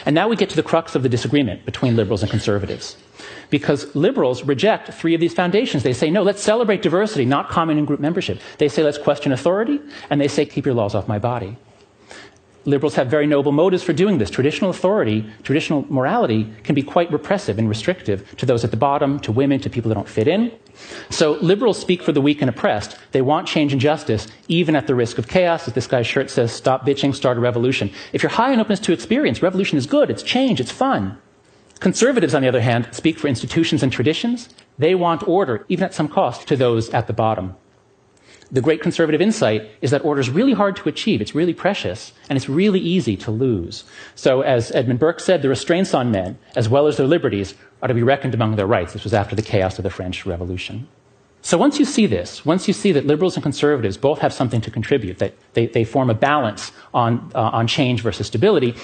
[0.06, 2.96] And now we get to the crux of the disagreement between liberals and conservatives
[3.50, 5.82] because liberals reject three of these foundations.
[5.82, 8.40] They say, no, let's celebrate diversity, not common in group membership.
[8.58, 9.80] They say, let's question authority,
[10.10, 11.56] and they say, keep your laws off my body.
[12.66, 14.30] Liberals have very noble motives for doing this.
[14.30, 19.20] Traditional authority, traditional morality can be quite repressive and restrictive to those at the bottom,
[19.20, 20.50] to women, to people that don't fit in.
[21.10, 22.96] So liberals speak for the weak and oppressed.
[23.12, 25.68] They want change and justice, even at the risk of chaos.
[25.68, 27.90] As this guy's shirt says, stop bitching, start a revolution.
[28.14, 31.18] If you're high on openness to experience, revolution is good, it's change, it's fun.
[31.84, 34.48] Conservatives, on the other hand, speak for institutions and traditions.
[34.78, 37.56] They want order, even at some cost, to those at the bottom.
[38.50, 41.20] The great conservative insight is that order is really hard to achieve.
[41.20, 43.84] It's really precious, and it's really easy to lose.
[44.14, 47.88] So, as Edmund Burke said, the restraints on men, as well as their liberties, are
[47.88, 48.94] to be reckoned among their rights.
[48.94, 50.88] This was after the chaos of the French Revolution.
[51.42, 54.62] So once you see this, once you see that liberals and conservatives both have something
[54.62, 58.74] to contribute, that they, they form a balance on, uh, on change versus stability,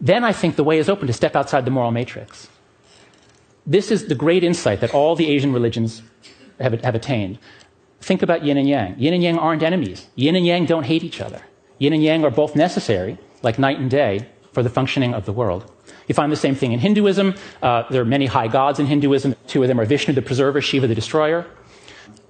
[0.00, 2.48] then I think the way is open to step outside the moral matrix.
[3.66, 6.02] This is the great insight that all the Asian religions
[6.58, 7.38] have, have attained.
[8.00, 8.98] Think about yin and yang.
[8.98, 10.08] Yin and yang aren't enemies.
[10.14, 11.42] Yin and yang don't hate each other.
[11.78, 15.32] Yin and yang are both necessary, like night and day, for the functioning of the
[15.32, 15.70] world.
[16.08, 17.34] You find the same thing in Hinduism.
[17.62, 19.36] Uh, there are many high gods in Hinduism.
[19.46, 21.46] Two of them are Vishnu, the preserver, Shiva, the destroyer.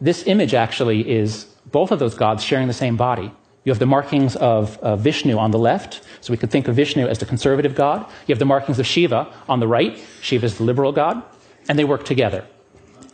[0.01, 3.33] This image actually is both of those gods sharing the same body.
[3.65, 6.77] You have the markings of uh, Vishnu on the left, so we could think of
[6.77, 8.07] Vishnu as the conservative god.
[8.27, 10.03] You have the markings of Shiva on the right.
[10.23, 11.23] Shiva is the liberal god,
[11.69, 12.47] and they work together.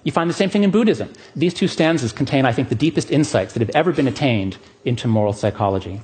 [0.04, 1.12] You find the same thing in Buddhism.
[1.34, 5.08] These two stanzas contain, I think, the deepest insights that have ever been attained into
[5.08, 6.00] moral psychology.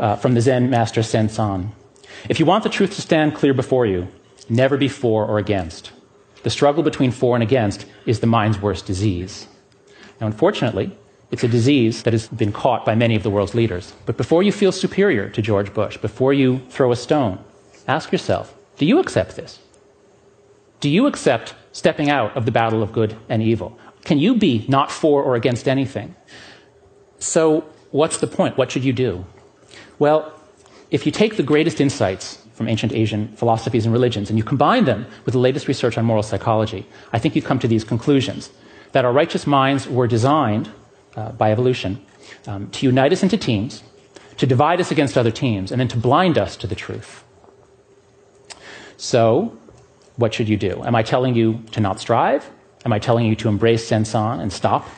[0.00, 1.72] Uh, from the Zen master Sengcan.
[2.30, 4.08] If you want the truth to stand clear before you,
[4.48, 5.92] never be for or against.
[6.42, 9.46] The struggle between for and against is the mind's worst disease.
[10.18, 10.96] Now, unfortunately,
[11.30, 13.92] it's a disease that has been caught by many of the world's leaders.
[14.04, 17.38] But before you feel superior to George Bush, before you throw a stone,
[17.86, 19.58] ask yourself do you accept this?
[20.80, 23.78] Do you accept stepping out of the battle of good and evil?
[24.04, 26.16] Can you be not for or against anything?
[27.18, 28.56] So, what's the point?
[28.56, 29.26] What should you do?
[29.98, 30.32] Well,
[30.90, 34.86] if you take the greatest insights from ancient Asian philosophies and religions and you combine
[34.86, 38.50] them with the latest research on moral psychology, I think you come to these conclusions
[38.92, 40.70] that our righteous minds were designed
[41.16, 42.04] uh, by evolution
[42.46, 43.82] um, to unite us into teams,
[44.36, 47.24] to divide us against other teams, and then to blind us to the truth.
[48.96, 49.56] So,
[50.16, 50.82] what should you do?
[50.84, 52.48] Am I telling you to not strive?
[52.84, 54.88] Am I telling you to embrace Sengcan and stop?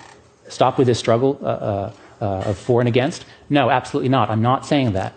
[0.48, 3.24] Stop with this struggle uh, uh, uh, of for and against?
[3.48, 4.30] No, absolutely not.
[4.30, 5.14] I'm not saying that.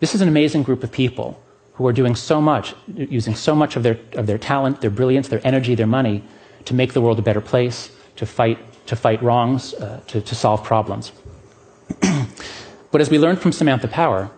[0.00, 1.42] This is an amazing group of people
[1.74, 5.28] who are doing so much, using so much of their, of their talent, their brilliance,
[5.28, 6.22] their energy, their money
[6.64, 10.34] to make the world a better place, to fight to fight wrongs, uh, to, to
[10.34, 11.12] solve problems.
[12.90, 14.30] but as we learned from Samantha Power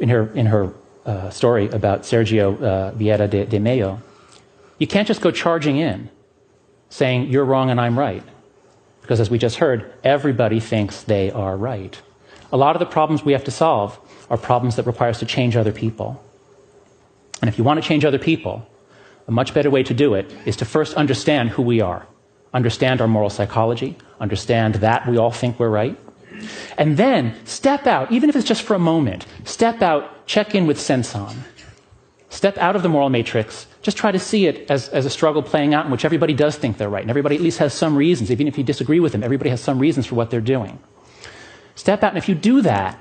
[0.00, 0.72] in her, in her
[1.06, 3.98] uh, story about Sergio uh, Vieira de, de
[4.78, 6.08] you can't just go charging in
[6.88, 8.22] saying, You're wrong and I'm right.
[9.00, 12.00] Because as we just heard, everybody thinks they are right.
[12.52, 13.98] A lot of the problems we have to solve
[14.30, 16.22] are problems that require us to change other people.
[17.40, 18.66] And if you want to change other people,
[19.26, 22.06] a much better way to do it is to first understand who we are
[22.58, 25.96] understand our moral psychology, understand that we all think we're right.
[26.76, 30.66] And then step out, even if it's just for a moment, step out, check in
[30.66, 31.36] with Sengcan.
[32.30, 35.42] Step out of the moral matrix, just try to see it as, as a struggle
[35.42, 37.96] playing out in which everybody does think they're right, and everybody at least has some
[37.96, 38.30] reasons.
[38.30, 40.78] Even if you disagree with them, everybody has some reasons for what they're doing.
[41.76, 42.98] Step out, and if you do that,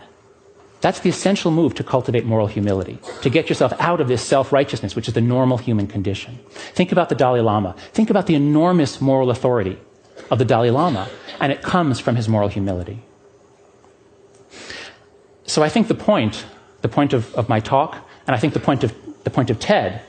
[0.82, 4.54] That's the essential move to cultivate moral humility, to get yourself out of this self
[4.54, 6.40] righteousness, which is the normal human condition.
[6.74, 7.76] Think about the Dalai Lama.
[7.94, 9.80] Think about the enormous moral authority
[10.30, 11.10] of the Dalai Lama,
[11.40, 13.00] and it comes from his moral humility.
[15.46, 16.46] So I think the point,
[16.82, 19.60] the point of, of my talk, and I think the point of, the point of
[19.60, 20.02] TED,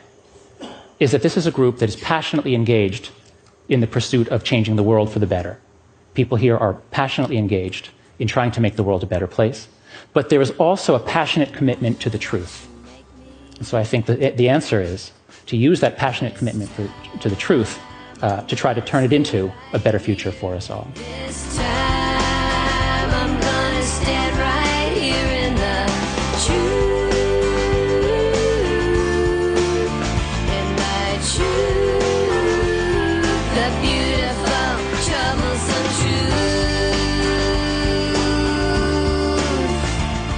[0.98, 3.10] is that this is a group that is passionately engaged
[3.68, 5.60] in the pursuit of changing the world for the better.
[6.14, 9.68] People here are passionately engaged in trying to make the world a better place.
[10.12, 12.66] But there is also a passionate commitment to the truth.
[13.58, 15.12] And so I think that the answer is
[15.46, 16.90] to use that passionate commitment for,
[17.20, 17.78] to the truth
[18.22, 20.88] uh, to try to turn it into a better future for us all.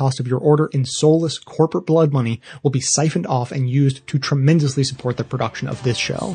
[0.00, 4.06] cost of your order in soulless corporate blood money will be siphoned off and used
[4.06, 6.34] to tremendously support the production of this show.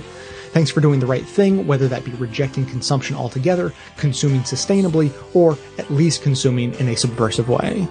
[0.54, 5.58] Thanks for doing the right thing, whether that be rejecting consumption altogether, consuming sustainably, or
[5.80, 7.88] at least consuming in a subversive way.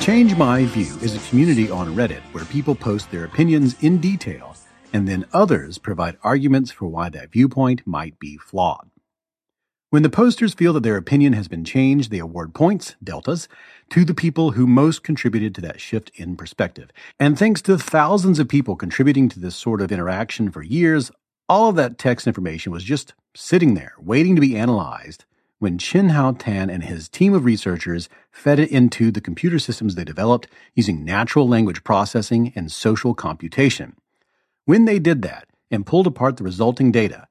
[0.00, 4.54] Change My View is a community on Reddit where people post their opinions in detail
[4.94, 8.88] and then others provide arguments for why that viewpoint might be flawed.
[9.90, 13.48] When the posters feel that their opinion has been changed, they award points, deltas,
[13.90, 16.90] to the people who most contributed to that shift in perspective.
[17.18, 21.10] And thanks to thousands of people contributing to this sort of interaction for years,
[21.48, 25.24] all of that text information was just sitting there, waiting to be analyzed
[25.58, 30.04] when Chenhao Tan and his team of researchers fed it into the computer systems they
[30.04, 33.96] developed using natural language processing and social computation.
[34.66, 37.28] When they did that and pulled apart the resulting data,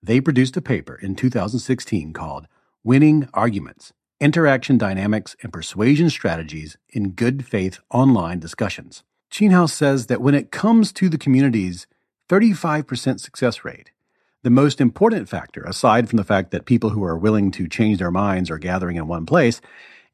[0.00, 2.46] they produced a paper in 2016 called
[2.84, 9.02] Winning Arguments Interaction Dynamics and Persuasion Strategies in Good Faith Online Discussions.
[9.32, 11.88] Hao says that when it comes to the community's
[12.28, 13.90] 35% success rate,
[14.44, 17.98] the most important factor, aside from the fact that people who are willing to change
[17.98, 19.60] their minds are gathering in one place,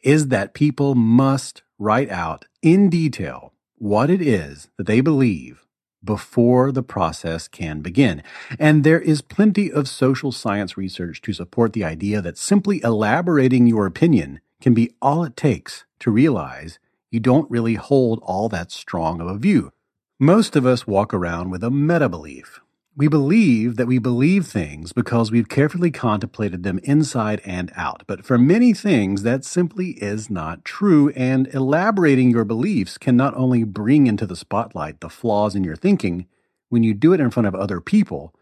[0.00, 5.66] is that people must write out in detail what it is that they believe
[6.04, 8.22] before the process can begin.
[8.58, 13.66] And there is plenty of social science research to support the idea that simply elaborating
[13.66, 16.78] your opinion can be all it takes to realize
[17.10, 19.70] you don't really hold all that strong of a view.
[20.18, 22.60] Most of us walk around with a meta belief,
[22.94, 28.02] we believe that we believe things because we've carefully contemplated them inside and out.
[28.06, 31.08] But for many things, that simply is not true.
[31.16, 35.76] And elaborating your beliefs can not only bring into the spotlight the flaws in your
[35.76, 36.26] thinking,
[36.68, 38.34] when you do it in front of other people,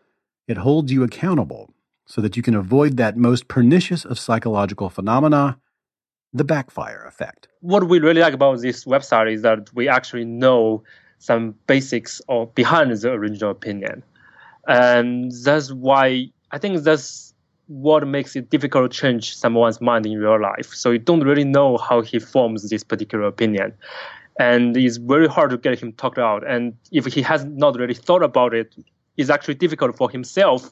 [0.48, 1.72] it holds you accountable
[2.06, 5.60] so that you can avoid that most pernicious of psychological phenomena,
[6.32, 7.46] the backfire effect.
[7.60, 10.82] What we really like about this website is that we actually know
[11.18, 14.02] some basics or behind the original opinion
[14.70, 17.34] and that's why I think that's
[17.66, 20.72] what makes it difficult to change someone's mind in real life.
[20.74, 23.72] So you don't really know how he forms this particular opinion.
[24.38, 26.48] And it's very hard to get him talked out.
[26.48, 28.74] And if he has not really thought about it,
[29.16, 30.70] it's actually difficult for himself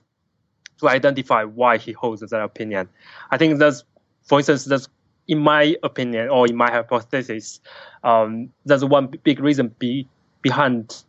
[0.78, 2.88] to identify why he holds that opinion.
[3.32, 3.82] I think that's,
[4.22, 4.88] for instance, that's
[5.26, 7.61] in my opinion or in my hypothesis,
[8.04, 10.06] um, that's one big reason be,
[10.40, 11.02] behind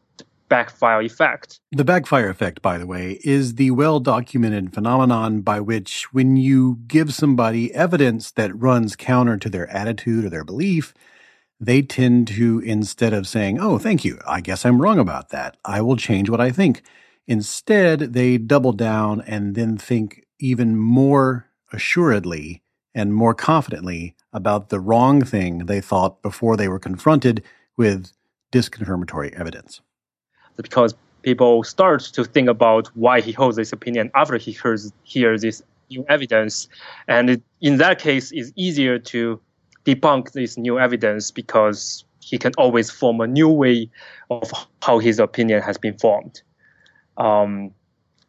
[0.49, 1.59] backfire effect.
[1.71, 6.79] The backfire effect, by the way, is the well documented phenomenon by which when you
[6.88, 10.93] give somebody evidence that runs counter to their attitude or their belief,
[11.60, 15.58] they tend to, instead of saying, Oh, thank you, I guess I'm wrong about that,
[15.63, 16.81] I will change what I think.
[17.27, 22.63] Instead, they double down and then think even more assuredly
[22.95, 27.43] and more confidently about the wrong thing they thought before they were confronted
[27.77, 28.12] with
[28.52, 29.81] disconfirmatory evidence.
[30.62, 35.41] Because people start to think about why he holds this opinion after he hears, hears
[35.41, 36.67] this new evidence.
[37.07, 39.39] And it, in that case, it's easier to
[39.85, 43.89] debunk this new evidence because he can always form a new way
[44.29, 44.51] of
[44.81, 46.41] how his opinion has been formed.
[47.17, 47.71] Um,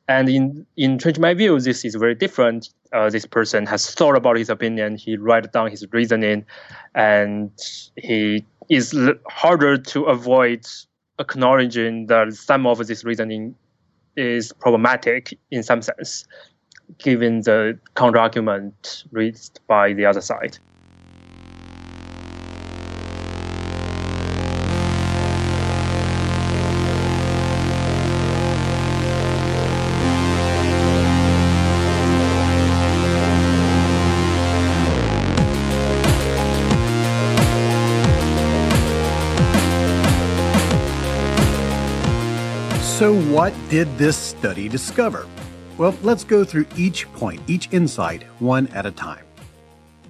[0.09, 2.71] and in in change my view, this is very different.
[2.93, 4.97] Uh, this person has thought about his opinion.
[4.97, 6.45] He write down his reasoning,
[6.97, 7.53] and
[7.97, 8.93] he is
[9.29, 10.67] harder to avoid
[11.21, 13.55] acknowledging that some of this reasoning
[14.17, 16.27] is problematic in some sense,
[16.99, 20.59] given the counterargument raised by the other side.
[43.41, 45.27] What did this study discover?
[45.79, 49.25] Well, let's go through each point, each insight, one at a time.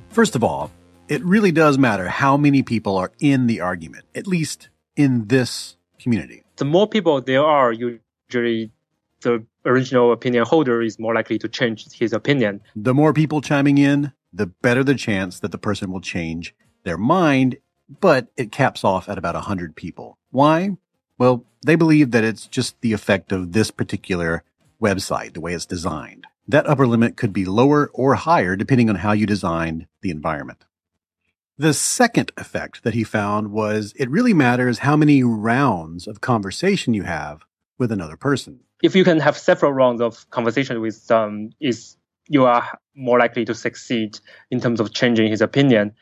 [0.09, 0.72] First of all,
[1.07, 5.76] it really does matter how many people are in the argument, at least in this
[6.01, 6.43] community.
[6.57, 8.72] The more people there are, usually
[9.20, 12.61] the original opinion holder is more likely to change his opinion.
[12.74, 16.53] The more people chiming in, the better the chance that the person will change
[16.83, 17.59] their mind,
[18.01, 20.18] but it caps off at about 100 people.
[20.33, 20.70] Why?
[21.16, 24.42] Well, they believe that it's just the effect of this particular
[24.80, 26.26] website, the way it's designed.
[26.48, 30.64] That upper limit could be lower or higher depending on how you designed the environment.
[31.58, 36.94] The second effect that he found was it really matters how many rounds of conversation
[36.94, 37.44] you have
[37.78, 38.61] with another person.
[38.82, 41.96] If you can have several rounds of conversation with some, is
[42.28, 44.18] you are more likely to succeed
[44.50, 45.92] in terms of changing his opinion.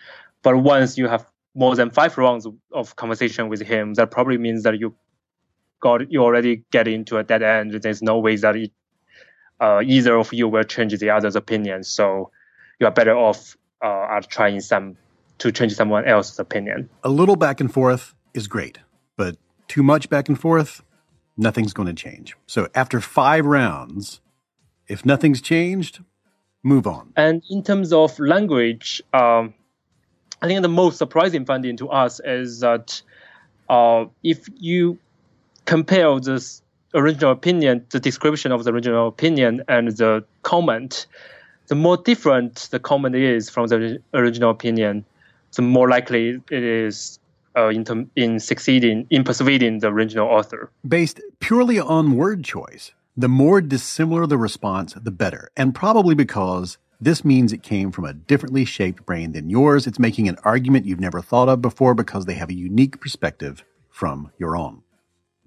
[0.44, 4.62] But once you have more than five rounds of conversation with him, that probably means
[4.62, 4.94] that you
[5.81, 7.72] got you already get into a dead end.
[7.72, 8.72] There's no way that it,
[9.61, 11.85] uh, either of you will change the other's opinion.
[11.85, 12.31] So
[12.81, 14.97] you are better off uh, at trying some
[15.39, 16.89] to change someone else's opinion.
[17.05, 18.79] A little back and forth is great,
[19.16, 19.37] but
[19.68, 20.83] too much back and forth,
[21.37, 22.37] nothing's going to change.
[22.47, 24.20] So after five rounds,
[24.89, 26.03] if nothing's changed,
[26.62, 27.12] move on.
[27.16, 29.55] And in terms of language, um,
[30.43, 33.01] I think the most surprising finding to us is that
[33.68, 34.99] uh, if you
[35.68, 36.62] compare this
[36.94, 41.06] original opinion, the description of the original opinion, and the comment,
[41.66, 45.04] the more different the comment is from the original opinion,
[45.54, 47.18] the more likely it is
[47.54, 50.70] uh, in, in succeeding in persuading the original author.
[50.86, 56.78] Based purely on word choice, the more dissimilar the response, the better, and probably because
[56.98, 59.86] this means it came from a differently shaped brain than yours.
[59.86, 63.64] It's making an argument you've never thought of before because they have a unique perspective
[63.90, 64.82] from your own.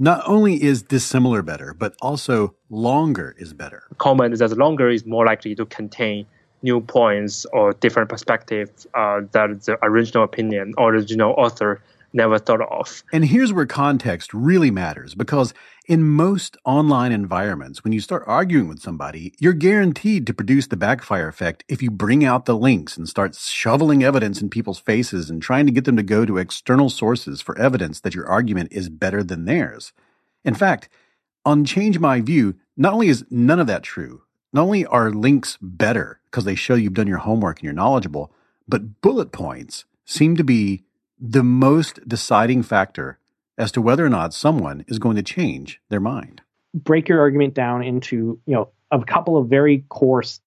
[0.01, 3.83] Not only is dissimilar better, but also longer is better.
[3.99, 6.25] Comment that longer is more likely to contain
[6.63, 11.83] new points or different perspectives uh, that the original opinion or original author
[12.13, 13.03] never thought of.
[13.11, 15.53] And here's where context really matters because
[15.87, 20.77] in most online environments, when you start arguing with somebody, you're guaranteed to produce the
[20.77, 25.29] backfire effect if you bring out the links and start shoveling evidence in people's faces
[25.29, 28.71] and trying to get them to go to external sources for evidence that your argument
[28.71, 29.93] is better than theirs.
[30.43, 30.89] In fact,
[31.45, 35.57] on Change My View, not only is none of that true, not only are links
[35.61, 38.31] better because they show you've done your homework and you're knowledgeable,
[38.67, 40.83] but bullet points seem to be
[41.21, 43.19] the most deciding factor
[43.57, 46.41] as to whether or not someone is going to change their mind.
[46.73, 50.41] Break your argument down into, you know, a couple of very coarse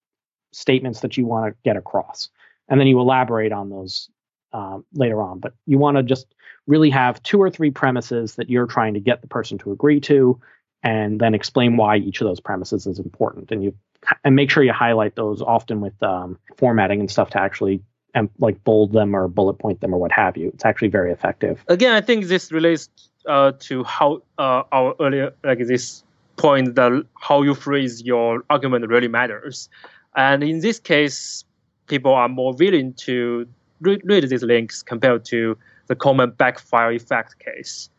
[0.52, 2.28] statements that you want to get across.
[2.68, 4.08] And then you elaborate on those
[4.52, 5.38] um, later on.
[5.38, 6.26] But you want to just
[6.66, 10.00] really have two or three premises that you're trying to get the person to agree
[10.00, 10.40] to,
[10.82, 13.50] and then explain why each of those premises is important.
[13.52, 13.74] And you
[14.22, 17.82] and make sure you highlight those often with um, formatting and stuff to actually
[18.14, 20.48] and like bold them or bullet point them or what have you.
[20.54, 21.64] It's actually very effective.
[21.68, 22.88] Again, I think this relates
[23.26, 26.04] uh, to how uh, our earlier like this
[26.36, 29.68] point that how you phrase your argument really matters.
[30.16, 31.44] And in this case,
[31.86, 33.46] people are more willing to
[33.80, 35.56] read, read these links compared to
[35.86, 37.90] the common backfire effect case.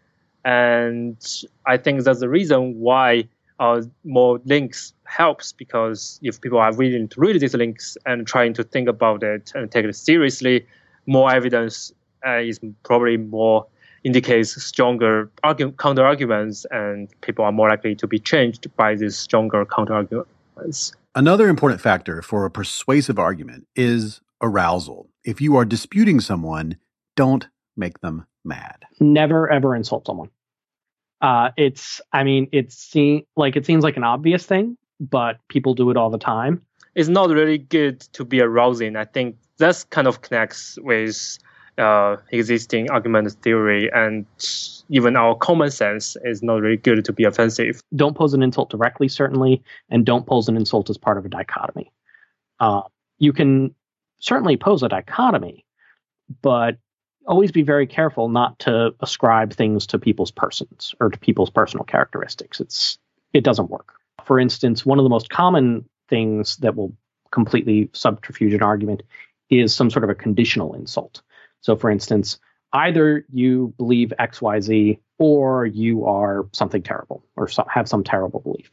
[0.44, 1.18] And
[1.66, 3.28] I think that's the reason why
[3.60, 8.54] uh, more links helps because if people are willing to read these links and trying
[8.54, 10.66] to think about it and take it seriously,
[11.06, 11.94] more evidence
[12.28, 13.66] uh, is probably more
[14.04, 19.18] indicates stronger argu- counter arguments, and people are more likely to be changed by these
[19.18, 20.94] stronger counter arguments.
[21.16, 25.10] Another important factor for a persuasive argument is arousal.
[25.24, 26.78] If you are disputing someone,
[27.16, 28.86] don't make them mad.
[29.00, 30.30] Never ever insult someone.
[31.22, 35.74] Uh, it's, I mean, it's see, like it seems like an obvious thing, but people
[35.74, 36.62] do it all the time.
[36.96, 38.96] It's not really good to be arousing.
[38.96, 41.38] I think that's kind of connects with
[41.78, 44.26] uh, existing argument theory and
[44.90, 47.82] even our common sense is not really good to be offensive.
[47.96, 51.30] Don't pose an insult directly, certainly, and don't pose an insult as part of a
[51.30, 51.92] dichotomy.
[52.60, 52.82] Uh,
[53.18, 53.74] you can
[54.20, 55.66] certainly pose a dichotomy,
[56.42, 56.78] but
[57.28, 61.84] always be very careful not to ascribe things to people's persons or to people's personal
[61.84, 62.60] characteristics.
[62.60, 62.98] It's
[63.34, 63.94] it doesn't work.
[64.26, 66.96] For instance, one of the most common things that will
[67.32, 69.04] completely subterfuge an argument
[69.50, 71.22] is some sort of a conditional insult.
[71.62, 72.40] So, for instance,
[72.74, 78.40] either you believe X, Y, Z, or you are something terrible or have some terrible
[78.40, 78.70] belief.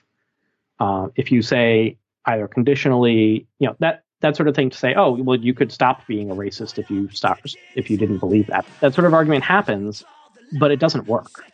[0.80, 4.94] Uh, if you say either conditionally, you know that that sort of thing to say,
[4.94, 7.38] oh, well, you could stop being a racist if you stop
[7.74, 8.64] if you didn't believe that.
[8.80, 10.04] That sort of argument happens,
[10.58, 11.44] but it doesn't work.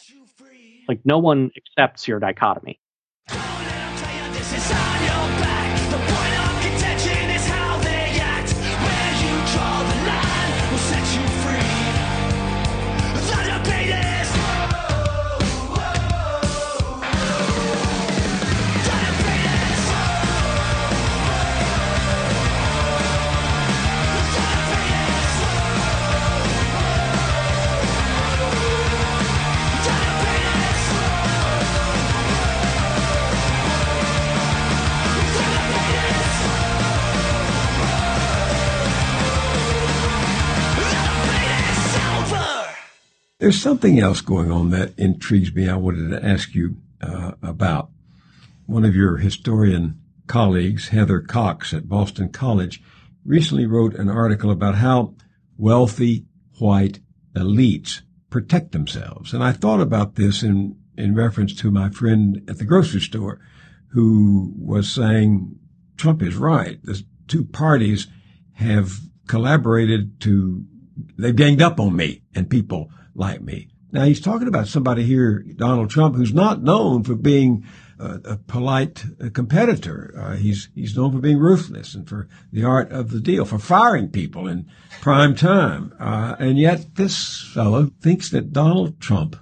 [0.86, 2.78] Like no one accepts your dichotomy.
[43.38, 45.68] There's something else going on that intrigues me.
[45.68, 47.90] I wanted to ask you uh, about.
[48.66, 52.82] One of your historian colleagues, Heather Cox at Boston College,
[53.24, 55.14] recently wrote an article about how
[55.56, 56.26] wealthy
[56.58, 56.98] white
[57.34, 59.32] elites protect themselves.
[59.32, 63.40] And I thought about this in, in reference to my friend at the grocery store
[63.92, 65.56] who was saying
[65.96, 66.82] Trump is right.
[66.82, 68.08] The two parties
[68.54, 70.64] have collaborated to,
[71.16, 73.68] they've ganged up on me and people like me.
[73.90, 77.64] Now he's talking about somebody here, Donald Trump, who's not known for being
[77.98, 80.14] a, a polite competitor.
[80.16, 83.58] Uh, he's he's known for being ruthless and for the art of the deal, for
[83.58, 85.94] firing people in prime time.
[85.98, 89.36] Uh, and yet this fellow thinks that Donald Trump,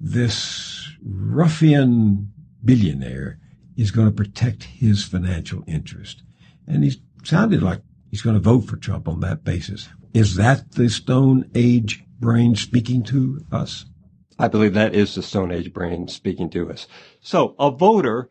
[0.00, 2.32] this ruffian
[2.64, 3.38] billionaire,
[3.76, 6.22] is going to protect his financial interest.
[6.66, 9.88] And he's sounded like he's going to vote for Trump on that basis.
[10.14, 13.86] Is that the Stone Age brain speaking to us?
[14.38, 16.86] I believe that is the Stone Age brain speaking to us.
[17.20, 18.28] So a voter,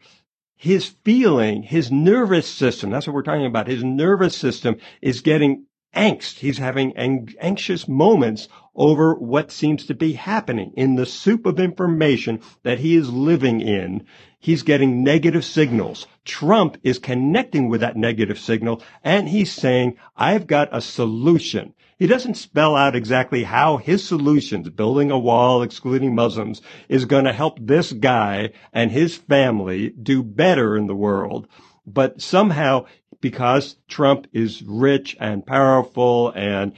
[0.55, 3.67] his feeling, his nervous system, that's what we're talking about.
[3.67, 5.65] His nervous system is getting
[5.95, 6.39] angst.
[6.39, 11.59] He's having ang- anxious moments over what seems to be happening in the soup of
[11.59, 14.05] information that he is living in.
[14.39, 16.05] He's getting negative signals.
[16.23, 21.73] Trump is connecting with that negative signal and he's saying, I've got a solution.
[21.97, 27.23] He doesn't spell out exactly how his solutions, building a wall, excluding Muslims, is going
[27.23, 31.47] to help this guy and his family do better in the world.
[31.87, 32.85] But somehow,
[33.21, 36.73] because Trump is rich and powerful and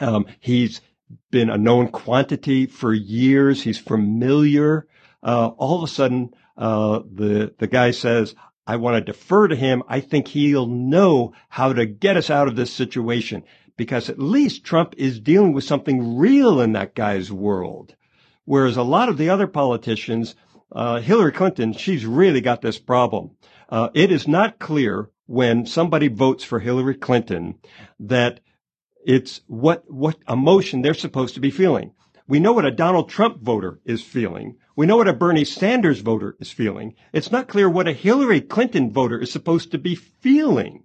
[0.00, 0.80] um, he's
[1.30, 4.86] been a known quantity for years, he's familiar.
[5.22, 8.34] Uh, all of a sudden, uh, the the guy says,
[8.66, 9.82] "I want to defer to him.
[9.86, 13.42] I think he'll know how to get us out of this situation."
[13.80, 17.94] Because at least Trump is dealing with something real in that guy's world.
[18.44, 20.34] Whereas a lot of the other politicians,
[20.70, 23.30] uh, Hillary Clinton, she's really got this problem.
[23.70, 27.54] Uh, it is not clear when somebody votes for Hillary Clinton
[27.98, 28.40] that
[29.02, 31.92] it's what, what emotion they're supposed to be feeling.
[32.28, 34.58] We know what a Donald Trump voter is feeling.
[34.76, 36.96] We know what a Bernie Sanders voter is feeling.
[37.14, 40.84] It's not clear what a Hillary Clinton voter is supposed to be feeling.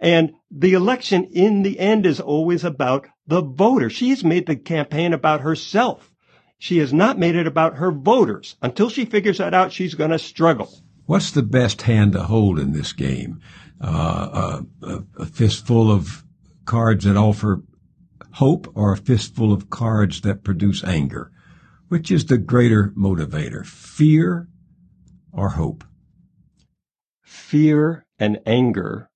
[0.00, 3.88] And the election in the end is always about the voter.
[3.88, 6.10] She's made the campaign about herself.
[6.58, 8.56] She has not made it about her voters.
[8.62, 10.72] Until she figures that out, she's going to struggle.
[11.06, 13.40] What's the best hand to hold in this game?
[13.80, 16.24] Uh, a, a fistful of
[16.64, 17.62] cards that offer
[18.32, 21.30] hope or a fistful of cards that produce anger?
[21.88, 24.48] Which is the greater motivator, fear
[25.32, 25.84] or hope?
[27.22, 29.10] Fear and anger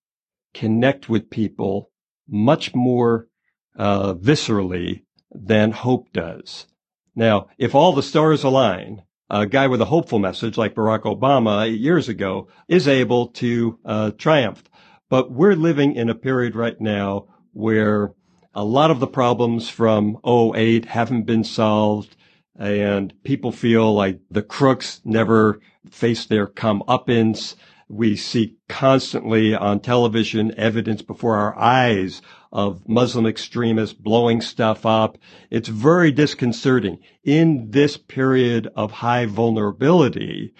[0.55, 1.90] connect with people
[2.28, 3.28] much more
[3.76, 6.66] uh, viscerally than hope does.
[7.14, 11.66] Now, if all the stars align, a guy with a hopeful message like Barack Obama
[11.66, 14.64] eight years ago is able to uh, triumph.
[15.11, 18.14] But we're living in a period right now where
[18.55, 22.16] A lot of the problems from 08 haven't been solved
[22.59, 27.55] and people feel like the crooks never face their comeuppance.
[27.91, 32.20] We see constantly on television evidence before our eyes
[32.53, 35.16] of Muslim extremists blowing stuff up.
[35.51, 36.99] It's very disconcerting.
[37.24, 40.53] In this period of high vulnerability,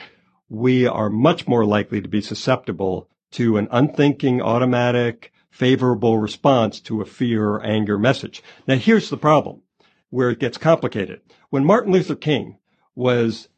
[0.49, 7.03] we are much more likely to be susceptible to an unthinking, automatic, favorable response to
[7.03, 8.43] a fear or anger message.
[8.67, 9.61] Now here's the problem
[10.09, 11.21] where it gets complicated.
[11.51, 12.59] When Martin Luther King
[12.95, 13.49] was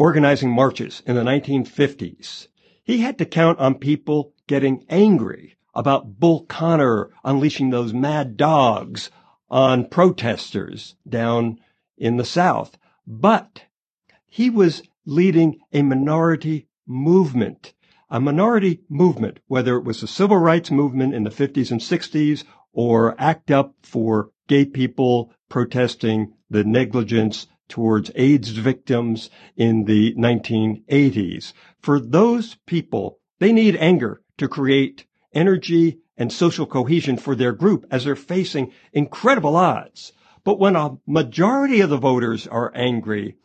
[0.00, 2.48] organizing marches in the 1950s,
[2.82, 9.10] he had to count on people getting angry about Bull Connor unleashing those mad dogs
[9.50, 11.60] on protesters down
[11.98, 12.78] in the South.
[13.06, 13.64] But
[14.26, 17.74] he was leading a minority movement,
[18.08, 22.44] a minority movement, whether it was the civil rights movement in the 50s and 60s
[22.72, 31.54] or ACT UP for gay people protesting the negligence towards AIDS victims in the 1980s.
[31.80, 37.86] For those people, they need anger to create energy and social cohesion for their group
[37.90, 40.12] as they're facing incredible odds.
[40.44, 43.36] But when a majority of the voters are angry,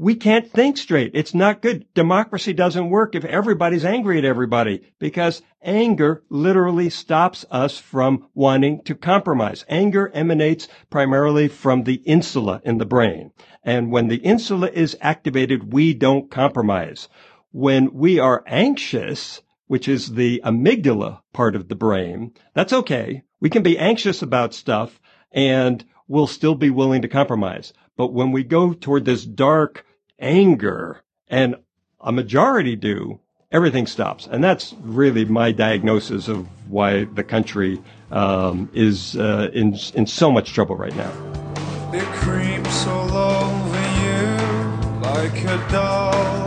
[0.00, 1.10] we can't think straight.
[1.12, 1.84] It's not good.
[1.92, 8.82] Democracy doesn't work if everybody's angry at everybody because anger literally stops us from wanting
[8.84, 9.66] to compromise.
[9.68, 13.32] Anger emanates primarily from the insula in the brain.
[13.62, 17.10] And when the insula is activated, we don't compromise.
[17.52, 23.24] When we are anxious, which is the amygdala part of the brain, that's okay.
[23.38, 24.98] We can be anxious about stuff
[25.30, 27.74] and we'll still be willing to compromise.
[27.98, 29.84] But when we go toward this dark
[30.20, 31.56] anger and
[32.00, 34.28] a majority do, everything stops.
[34.30, 40.30] And that's really my diagnosis of why the country um, is uh, in, in so
[40.30, 41.12] much trouble right now.
[41.92, 46.40] It creeps all over you like a doll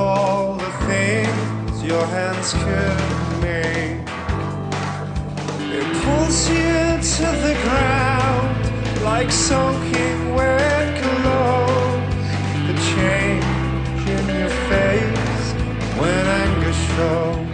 [0.00, 4.00] all the things your hands could make.
[5.78, 6.72] It pulls you
[7.16, 8.19] to the ground
[9.10, 12.28] like soaking wet clothes.
[12.68, 15.42] The change in your face
[15.98, 17.46] when anger shows.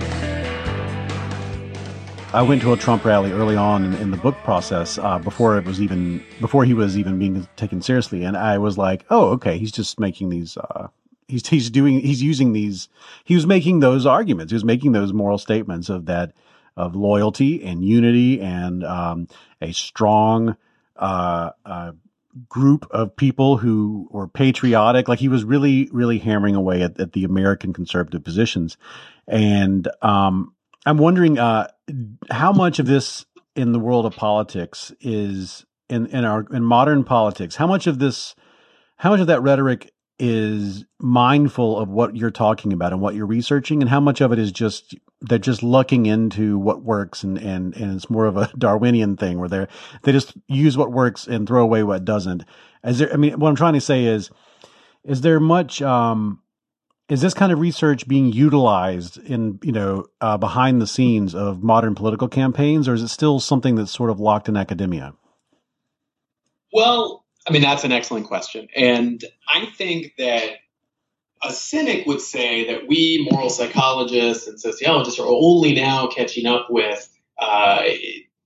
[2.34, 5.57] I went to a Trump rally early on in, in the book process uh, before
[5.57, 9.30] it was even before he was even being taken seriously, and I was like, "Oh,
[9.36, 10.88] okay, he's just making these uh,
[11.26, 12.90] he's he's doing he's using these
[13.24, 16.32] he was making those arguments he was making those moral statements of that
[16.76, 19.26] of loyalty and unity and um,
[19.62, 20.54] a strong
[20.99, 21.92] uh, uh,
[22.49, 25.09] group of people who were patriotic.
[25.09, 28.76] Like he was really really hammering away at, at the american conservative positions.
[29.28, 31.68] And um, i'm wondering uh,
[32.30, 33.24] how much of this
[33.55, 37.99] in the world of politics is in in our in modern politics how much of
[37.99, 38.34] this
[38.97, 43.26] how much of that rhetoric is mindful of what you're talking about and what you're
[43.26, 43.82] researching?
[43.82, 47.75] And how much of it is just they're just looking into what works and and
[47.77, 49.69] and it's more of a darwinian thing where they're
[50.03, 52.45] they just use what works and throw away what doesn't
[52.83, 54.31] as there i mean what i'm trying to say is
[55.05, 56.41] is there much um
[57.09, 61.62] is this kind of research being utilized in you know uh, behind the scenes of
[61.62, 65.14] modern political campaigns or is it still something that's sort of locked in academia
[66.73, 68.69] well I mean, that's an excellent question.
[68.75, 70.57] And I think that
[71.47, 76.68] a cynic would say that we moral psychologists and sociologists are only now catching up
[76.70, 77.82] with uh,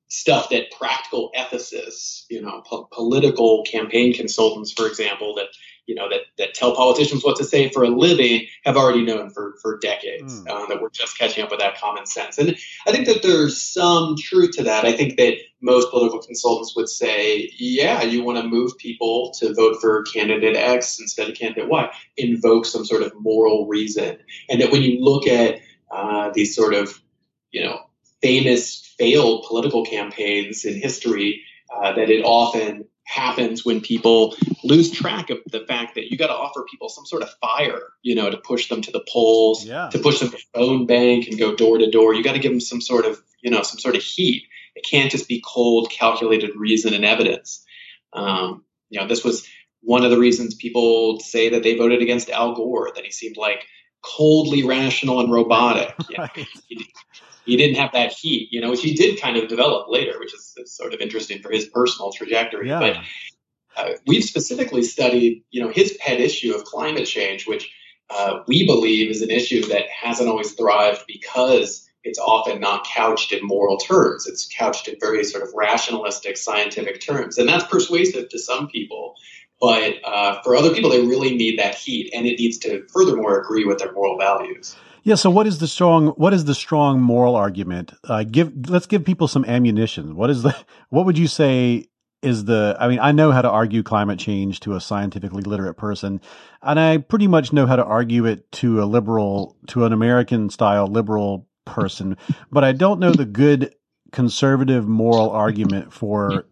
[0.08, 5.46] stuff that practical ethicists, you know, po- political campaign consultants, for example, that
[5.90, 9.28] you know that that tell politicians what to say for a living have already known
[9.28, 10.40] for for decades.
[10.42, 10.68] Mm.
[10.68, 14.14] that we're just catching up with that common sense, and I think that there's some
[14.16, 14.84] truth to that.
[14.84, 19.52] I think that most political consultants would say, yeah, you want to move people to
[19.52, 24.16] vote for candidate X instead of candidate Y, invoke some sort of moral reason,
[24.48, 25.58] and that when you look at
[25.90, 27.02] uh, these sort of
[27.50, 27.80] you know
[28.22, 31.42] famous failed political campaigns in history,
[31.74, 36.28] uh, that it often happens when people lose track of the fact that you got
[36.28, 39.64] to offer people some sort of fire, you know, to push them to the polls,
[39.64, 39.88] yeah.
[39.88, 42.14] to push them to phone bank and go door to door.
[42.14, 44.44] You got to give them some sort of, you know, some sort of heat.
[44.76, 47.64] It can't just be cold, calculated reason and evidence.
[48.12, 49.46] Um, you know, this was
[49.82, 53.36] one of the reasons people say that they voted against Al Gore, that he seemed
[53.36, 53.64] like
[54.02, 55.94] coldly rational and robotic.
[56.18, 56.46] right.
[57.44, 60.34] He, didn't have that heat, you know, which he did kind of develop later, which
[60.34, 62.68] is, is sort of interesting for his personal trajectory.
[62.68, 62.80] Yeah.
[62.80, 62.96] But
[63.76, 67.70] uh, we've specifically studied, you know, his pet issue of climate change, which
[68.10, 73.32] uh, we believe is an issue that hasn't always thrived because it's often not couched
[73.32, 74.26] in moral terms.
[74.26, 79.14] It's couched in very sort of rationalistic, scientific terms, and that's persuasive to some people.
[79.60, 83.38] But uh, for other people, they really need that heat, and it needs to furthermore
[83.38, 84.74] agree with their moral values.
[85.02, 85.14] Yeah.
[85.14, 86.08] So, what is the strong?
[86.08, 87.92] What is the strong moral argument?
[88.04, 88.68] Uh, give.
[88.68, 90.16] Let's give people some ammunition.
[90.16, 90.56] What is the?
[90.90, 91.86] What would you say
[92.22, 92.76] is the?
[92.78, 96.20] I mean, I know how to argue climate change to a scientifically literate person,
[96.62, 100.50] and I pretty much know how to argue it to a liberal, to an American
[100.50, 102.16] style liberal person,
[102.50, 103.74] but I don't know the good
[104.12, 106.44] conservative moral argument for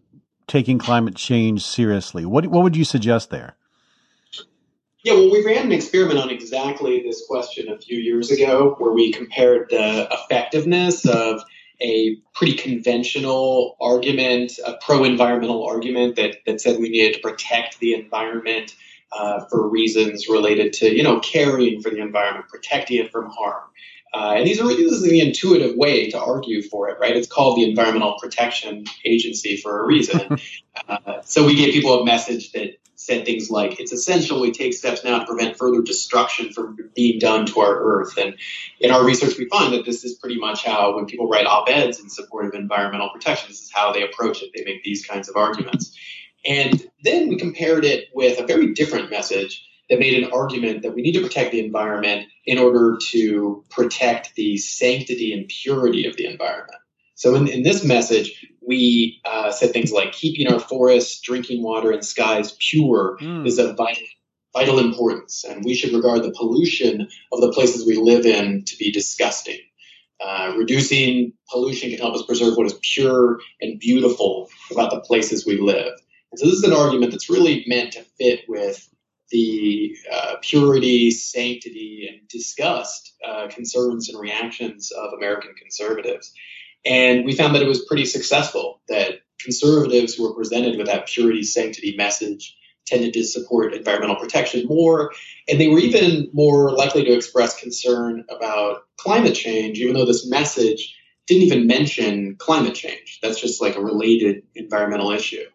[0.47, 2.25] taking climate change seriously.
[2.25, 3.55] What what would you suggest there?
[5.09, 8.91] Yeah, well, we ran an experiment on exactly this question a few years ago where
[8.91, 11.41] we compared the effectiveness of
[11.81, 17.79] a pretty conventional argument, a pro environmental argument that, that said we needed to protect
[17.79, 18.75] the environment
[19.11, 23.63] uh, for reasons related to, you know, caring for the environment, protecting it from harm.
[24.13, 27.17] Uh, and these are this is the intuitive way to argue for it, right?
[27.17, 30.37] It's called the Environmental Protection Agency for a reason.
[30.87, 32.77] uh, so we gave people a message that
[33.09, 37.17] said things like, "It's essential we take steps now to prevent further destruction from being
[37.19, 38.35] done to our Earth." And
[38.79, 41.99] in our research, we find that this is pretty much how, when people write op-eds
[41.99, 44.51] in support of environmental protection, this is how they approach it.
[44.55, 45.97] They make these kinds of arguments.
[46.45, 50.93] And then we compared it with a very different message that made an argument that
[50.93, 56.15] we need to protect the environment in order to protect the sanctity and purity of
[56.15, 56.77] the environment.
[57.15, 61.91] So in, in this message, we uh, said things like keeping our forests, drinking water,
[61.91, 63.47] and skies pure mm.
[63.47, 64.03] is of vital,
[64.53, 68.77] vital importance, and we should regard the pollution of the places we live in to
[68.77, 69.59] be disgusting.
[70.21, 75.45] Uh, reducing pollution can help us preserve what is pure and beautiful about the places
[75.45, 75.93] we live.
[76.31, 78.89] And so this is an argument that's really meant to fit with
[79.31, 86.33] the uh, purity, sanctity, and disgust uh, concerns and reactions of American conservatives.
[86.85, 91.07] And we found that it was pretty successful, that conservatives who were presented with that
[91.07, 92.55] purity, sanctity message
[92.85, 95.11] tended to support environmental protection more.
[95.47, 100.27] And they were even more likely to express concern about climate change, even though this
[100.27, 100.95] message
[101.27, 103.19] didn't even mention climate change.
[103.21, 105.45] That's just like a related environmental issue.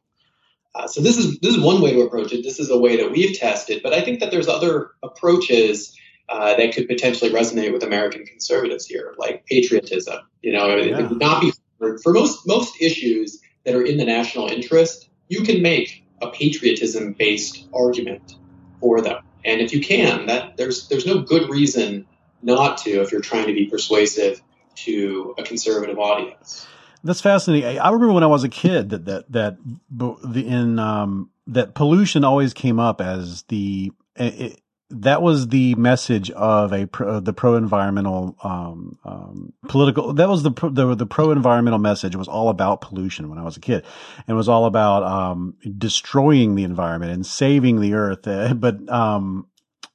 [0.75, 2.43] Uh, so this is this is one way to approach it.
[2.43, 5.97] This is a way that we've tested, but I think that there's other approaches
[6.29, 10.19] uh, that could potentially resonate with American conservatives here, like patriotism.
[10.43, 10.99] You know, yeah.
[10.99, 15.09] it would not be for most most issues that are in the national interest.
[15.29, 18.37] You can make a patriotism based argument
[18.81, 22.07] for them, and if you can, that there's there's no good reason
[22.43, 24.43] not to if you're trying to be persuasive
[24.77, 26.67] to a conservative audience.
[27.03, 27.79] That's fascinating.
[27.79, 29.57] I remember when I was a kid that that that
[29.91, 34.61] the in um, that pollution always came up as the it,
[34.91, 40.13] that was the message of a pro, the pro environmental um, um, political.
[40.13, 42.17] That was the the, the pro environmental message.
[42.17, 43.85] Was all about pollution when I was a kid,
[44.29, 48.27] and was all about um, destroying the environment and saving the earth.
[48.27, 49.47] Uh, but um,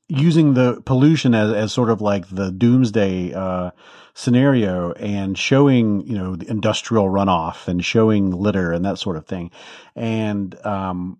[0.08, 3.34] using the pollution as as sort of like the doomsday.
[3.34, 3.72] Uh,
[4.16, 9.26] scenario and showing, you know, the industrial runoff and showing litter and that sort of
[9.26, 9.50] thing.
[9.96, 11.20] And, um,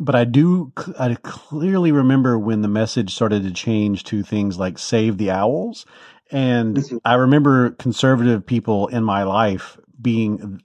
[0.00, 4.78] but I do, I clearly remember when the message started to change to things like
[4.78, 5.86] save the owls.
[6.30, 6.98] And mm-hmm.
[7.04, 10.62] I remember conservative people in my life being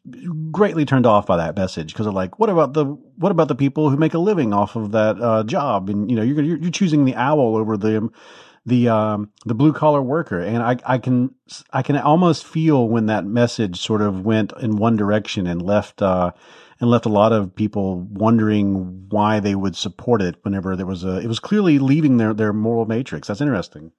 [0.51, 3.55] greatly turned off by that message because they're like, what about the, what about the
[3.55, 5.89] people who make a living off of that, uh, job?
[5.89, 8.09] And, you know, you're, you're choosing the owl over the,
[8.65, 11.35] the um, the blue collar worker, and I I can
[11.71, 16.01] I can almost feel when that message sort of went in one direction and left
[16.01, 16.31] uh,
[16.79, 21.03] and left a lot of people wondering why they would support it whenever there was
[21.03, 23.27] a it was clearly leaving their their moral matrix.
[23.27, 23.91] That's interesting.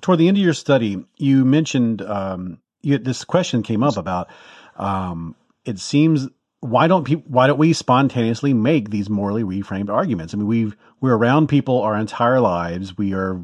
[0.00, 4.28] Toward the end of your study, you mentioned um, you, this question came up about
[4.76, 6.28] um, it seems
[6.60, 10.34] why don't people why don't we spontaneously make these morally reframed arguments?
[10.34, 12.96] I mean, we've we're around people our entire lives.
[12.98, 13.40] We are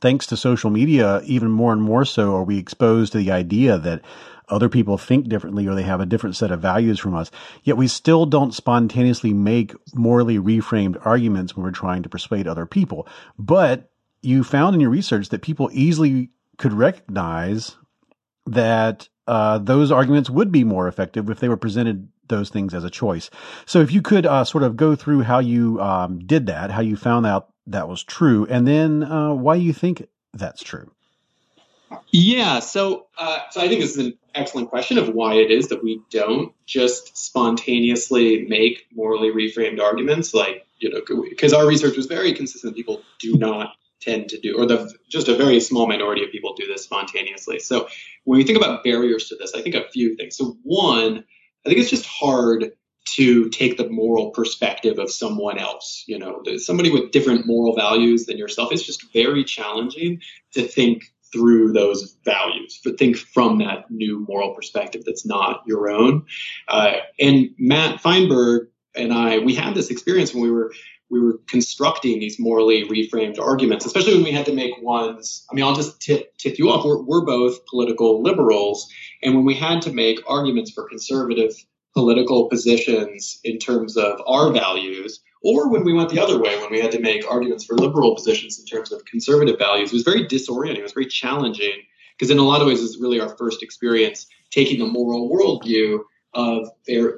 [0.00, 3.78] thanks to social media, even more and more so, are we exposed to the idea
[3.78, 4.02] that
[4.50, 7.30] other people think differently or they have a different set of values from us.
[7.62, 12.66] Yet we still don't spontaneously make morally reframed arguments when we're trying to persuade other
[12.66, 13.06] people.
[13.38, 13.90] But
[14.22, 17.76] you found in your research that people easily could recognize
[18.46, 22.84] that uh, those arguments would be more effective if they were presented those things as
[22.84, 23.30] a choice.
[23.66, 26.80] So if you could uh, sort of go through how you um, did that, how
[26.80, 30.90] you found out that was true, and then uh, why you think that's true.
[32.12, 35.68] Yeah, so uh, so I think this is an excellent question of why it is
[35.68, 41.96] that we don't just spontaneously make morally reframed arguments, like you know, because our research
[41.96, 42.76] was very consistent.
[42.76, 46.54] People do not tend to do, or the just a very small minority of people
[46.54, 47.58] do this spontaneously.
[47.58, 47.88] So
[48.24, 50.36] when we think about barriers to this, I think a few things.
[50.36, 51.24] So one,
[51.64, 52.72] I think it's just hard
[53.14, 56.04] to take the moral perspective of someone else.
[56.06, 58.72] You know, somebody with different moral values than yourself.
[58.72, 60.20] It's just very challenging
[60.52, 65.90] to think through those values, but think from that new moral perspective that's not your
[65.90, 66.26] own.
[66.68, 70.72] Uh, and Matt Feinberg and I, we had this experience when we were
[71.10, 75.44] we were constructing these morally reframed arguments, especially when we had to make ones.
[75.50, 76.84] I mean, I'll just tip, tip you off.
[76.84, 78.88] We're, we're both political liberals.
[79.22, 81.52] And when we had to make arguments for conservative
[81.94, 86.70] political positions in terms of our values, or when we went the other way, when
[86.70, 90.02] we had to make arguments for liberal positions in terms of conservative values, it was
[90.02, 90.78] very disorienting.
[90.78, 91.82] It was very challenging
[92.18, 96.00] because, in a lot of ways, it's really our first experience taking the moral worldview
[96.34, 96.68] of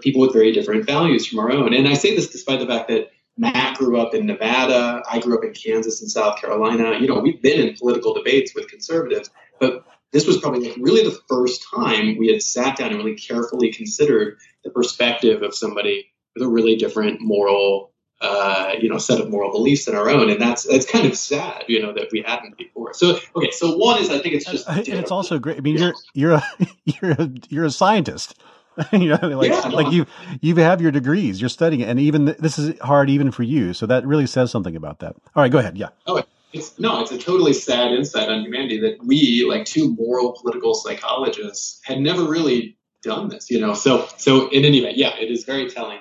[0.01, 1.75] people with very different values from our own.
[1.75, 5.37] And I say this despite the fact that Matt grew up in Nevada, I grew
[5.37, 6.99] up in Kansas and South Carolina.
[7.01, 11.19] You know, we've been in political debates with conservatives, but this was probably really the
[11.29, 16.43] first time we had sat down and really carefully considered the perspective of somebody with
[16.43, 17.92] a really different moral,
[18.23, 21.19] uh, you know, set of moral beliefs than our own, and that's that's kind of
[21.19, 22.95] sad, you know, that we hadn't before.
[22.95, 25.59] So, okay, so one is I think it's just, and it's also great.
[25.59, 26.45] I mean, you're you're a
[26.85, 28.41] you're a you're a scientist.
[28.93, 29.75] you know, like yeah, no.
[29.75, 30.07] like you
[30.41, 33.75] you have your degrees, you're studying it, and even this is hard even for you.
[33.75, 35.15] So that really says something about that.
[35.35, 35.77] All right, go ahead.
[35.77, 35.89] Yeah.
[36.07, 40.33] Oh, it's no, it's a totally sad insight on humanity that we, like two moral
[40.33, 43.51] political psychologists, had never really done this.
[43.51, 45.99] You know, so so in any event, yeah, it is very telling.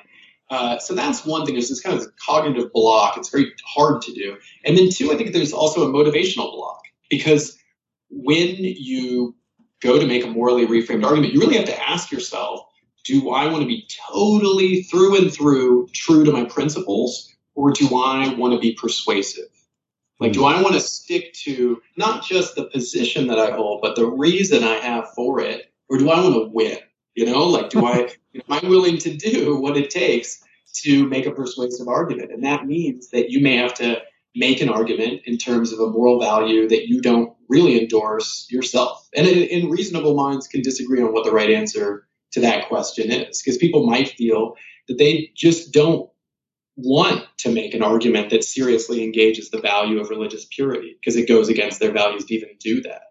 [0.52, 1.56] Uh, so that's one thing.
[1.56, 3.18] There's this kind of cognitive block.
[3.18, 4.38] It's very hard to do.
[4.66, 7.58] And then two, I think there's also a motivational block because
[8.10, 9.34] when you
[9.80, 12.68] go to make a morally reframed argument, you really have to ask yourself,
[13.06, 17.86] do I want to be totally through and through true to my principles, or do
[17.96, 19.48] I want to be persuasive?
[20.20, 23.96] Like, do I want to stick to not just the position that I hold, but
[23.96, 26.78] the reason I have for it, or do I want to win?
[27.16, 30.42] You know, like, do I am I willing to do what it takes
[30.84, 32.32] to make a persuasive argument?
[32.32, 34.02] And that means that you may have to
[34.36, 39.10] make an argument in terms of a moral value that you don't really endorse yourself.
[39.16, 43.42] And in reasonable minds can disagree on what the right answer to that question is,
[43.42, 44.56] because people might feel
[44.88, 46.10] that they just don't
[46.78, 51.28] want to make an argument that seriously engages the value of religious purity because it
[51.28, 53.02] goes against their values to even do that.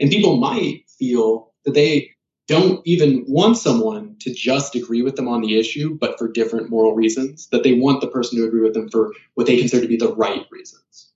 [0.00, 2.12] And people might feel that they
[2.48, 6.70] don't even want someone to just agree with them on the issue, but for different
[6.70, 9.82] moral reasons, that they want the person to agree with them for what they consider
[9.82, 11.12] to be the right reasons.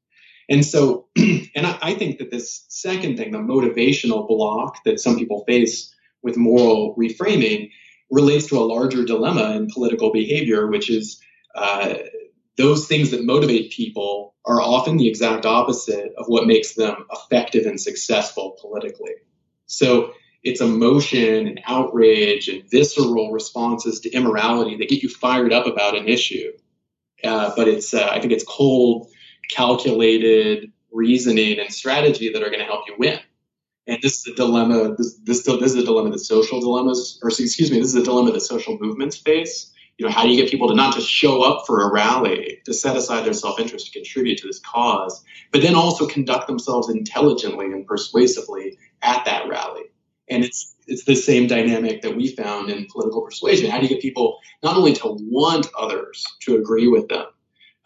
[0.48, 5.18] And so, and I, I think that this second thing, the motivational block that some
[5.18, 7.70] people face with moral reframing,
[8.10, 11.18] relates to a larger dilemma in political behavior, which is
[11.54, 11.94] uh,
[12.58, 17.64] those things that motivate people are often the exact opposite of what makes them effective
[17.64, 19.14] and successful politically.
[19.66, 20.12] So
[20.42, 25.96] it's emotion and outrage and visceral responses to immorality that get you fired up about
[25.96, 26.52] an issue.
[27.22, 29.08] Uh, but it's, uh, I think it's cold,
[29.50, 33.20] calculated reasoning and strategy that are going to help you win.
[33.86, 34.94] And this is a dilemma.
[34.96, 38.04] This, this, this is a dilemma that social dilemmas, or excuse me, this is a
[38.04, 41.08] dilemma that social movements face you know, how do you get people to not just
[41.08, 45.24] show up for a rally, to set aside their self-interest to contribute to this cause,
[45.52, 49.91] but then also conduct themselves intelligently and persuasively at that rally?
[50.30, 53.70] And it's it's the same dynamic that we found in political persuasion.
[53.70, 57.26] How do you get people not only to want others to agree with them,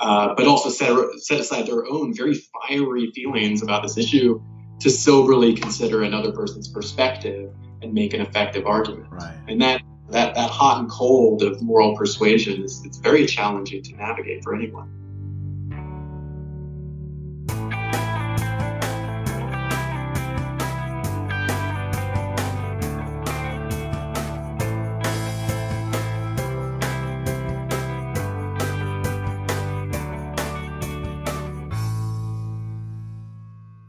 [0.00, 4.40] uh, but also set, set aside their own very fiery feelings about this issue
[4.80, 9.10] to soberly consider another person's perspective and make an effective argument.
[9.10, 9.36] Right.
[9.48, 13.96] And that that, that hot and cold of moral persuasion is it's very challenging to
[13.96, 15.05] navigate for anyone.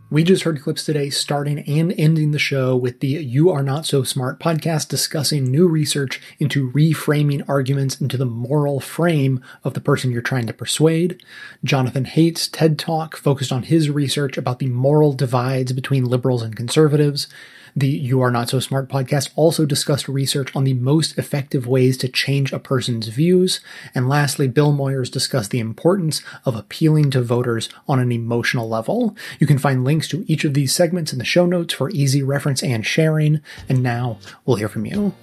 [0.09, 3.85] We just heard clips today starting and ending the show with the You Are Not
[3.85, 9.81] So Smart podcast discussing new research into reframing arguments into the moral frame of the
[9.81, 11.21] person you're trying to persuade.
[11.61, 16.55] Jonathan Haidt's TED Talk focused on his research about the moral divides between liberals and
[16.55, 17.27] conservatives.
[17.75, 21.97] The You Are Not So Smart podcast also discussed research on the most effective ways
[21.97, 23.59] to change a person's views.
[23.93, 29.15] And lastly, Bill Moyers discussed the importance of appealing to voters on an emotional level.
[29.39, 32.23] You can find links to each of these segments in the show notes for easy
[32.23, 33.41] reference and sharing.
[33.67, 35.13] And now we'll hear from you.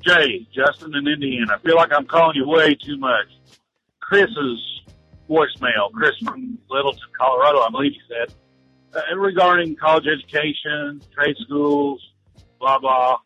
[0.00, 1.54] Jay, Justin in Indiana.
[1.54, 3.26] I feel like I'm calling you way too much.
[4.00, 4.82] Chris is
[5.28, 8.34] voicemail, Chris from Littleton, Colorado, I believe he said,
[8.94, 12.00] uh, regarding college education, trade schools,
[12.58, 13.18] blah blah.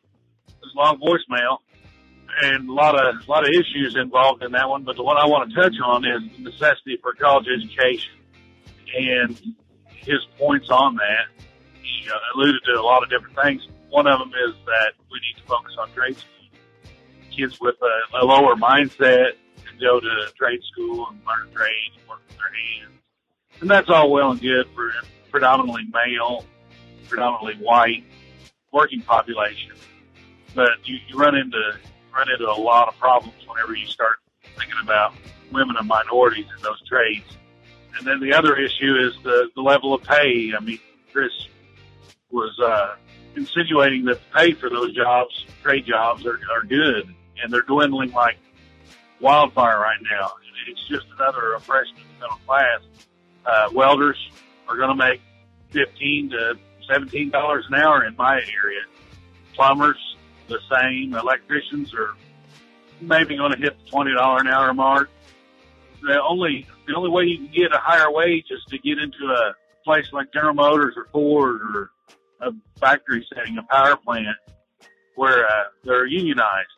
[0.47, 1.59] There's a long voicemail
[2.43, 4.85] and a lot of a lot of issues involved in that one.
[4.85, 8.13] But the one I want to touch on is the necessity for college education
[8.97, 9.41] and
[9.87, 11.27] his points on that.
[11.83, 13.67] He uh, alluded to a lot of different things.
[13.91, 16.29] One of them is that we need to focus on trade school.
[17.35, 19.33] Kids with a, a lower mindset
[19.65, 22.99] can go to trade school and learn trade and work with their hands,
[23.61, 24.91] and that's all well and good for
[25.31, 26.45] predominantly male,
[27.09, 28.05] predominantly white
[28.73, 29.73] working population.
[30.55, 31.79] But you, you run into
[32.15, 34.17] run into a lot of problems whenever you start
[34.57, 35.15] thinking about
[35.53, 37.37] women and minorities in those trades.
[37.97, 40.53] And then the other issue is the, the level of pay.
[40.57, 40.79] I mean,
[41.13, 41.33] Chris
[42.31, 42.97] was uh,
[43.37, 48.13] insinuating that the pay for those jobs, trade jobs, are, are good, and they're dwindling
[48.13, 48.37] like
[49.21, 50.33] wildfire right now.
[50.69, 52.81] It's just another oppression of the middle class.
[53.47, 54.19] Uh, welders
[54.69, 55.21] are going to make
[55.71, 56.55] fifteen to
[56.89, 58.83] seventeen dollars an hour in my area.
[59.55, 59.99] Plumbers,
[60.49, 61.15] the same.
[61.15, 62.15] Electricians are
[63.01, 65.11] maybe going to hit the twenty dollar an hour mark.
[66.03, 69.27] The only the only way you can get a higher wage is to get into
[69.27, 69.55] a
[69.85, 71.91] place like General Motors or Ford or
[72.41, 74.37] a factory setting, a power plant
[75.17, 76.69] where uh, they're unionized,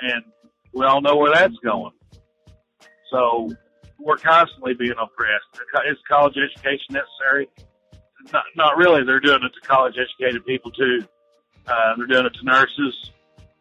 [0.00, 0.22] and
[0.74, 1.92] we all know where that's going.
[3.10, 3.50] So
[4.04, 5.46] we're constantly being oppressed.
[5.88, 7.48] Is college education necessary?
[8.32, 9.04] Not, not really.
[9.04, 11.04] They're doing it to college educated people too.
[11.66, 13.10] Uh, they're doing it to nurses,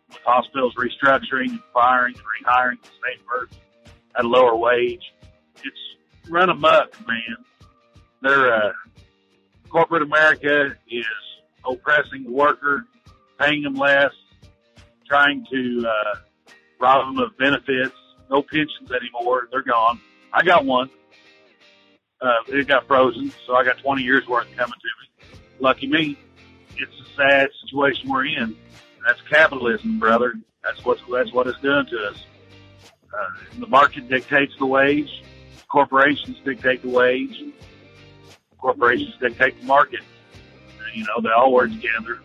[0.09, 3.57] with hospitals restructuring and firing and rehiring the same person
[4.17, 5.03] at a lower wage.
[5.63, 7.37] It's run amok, man.
[8.21, 8.71] They're, uh,
[9.69, 11.05] corporate America is
[11.65, 12.85] oppressing the worker,
[13.39, 14.13] paying them less,
[15.07, 16.15] trying to, uh,
[16.79, 17.95] rob them of benefits.
[18.29, 19.47] No pensions anymore.
[19.51, 19.99] They're gone.
[20.33, 20.89] I got one.
[22.21, 25.39] Uh, it got frozen, so I got 20 years worth coming to me.
[25.59, 26.17] Lucky me
[26.81, 28.55] it's a sad situation we're in.
[29.05, 30.33] That's capitalism, brother.
[30.63, 32.25] That's what that's what it's done to us.
[33.13, 35.23] Uh, the market dictates the wage.
[35.67, 37.43] Corporations dictate the wage.
[38.59, 40.01] Corporations dictate the market.
[40.93, 42.19] You know, they all work together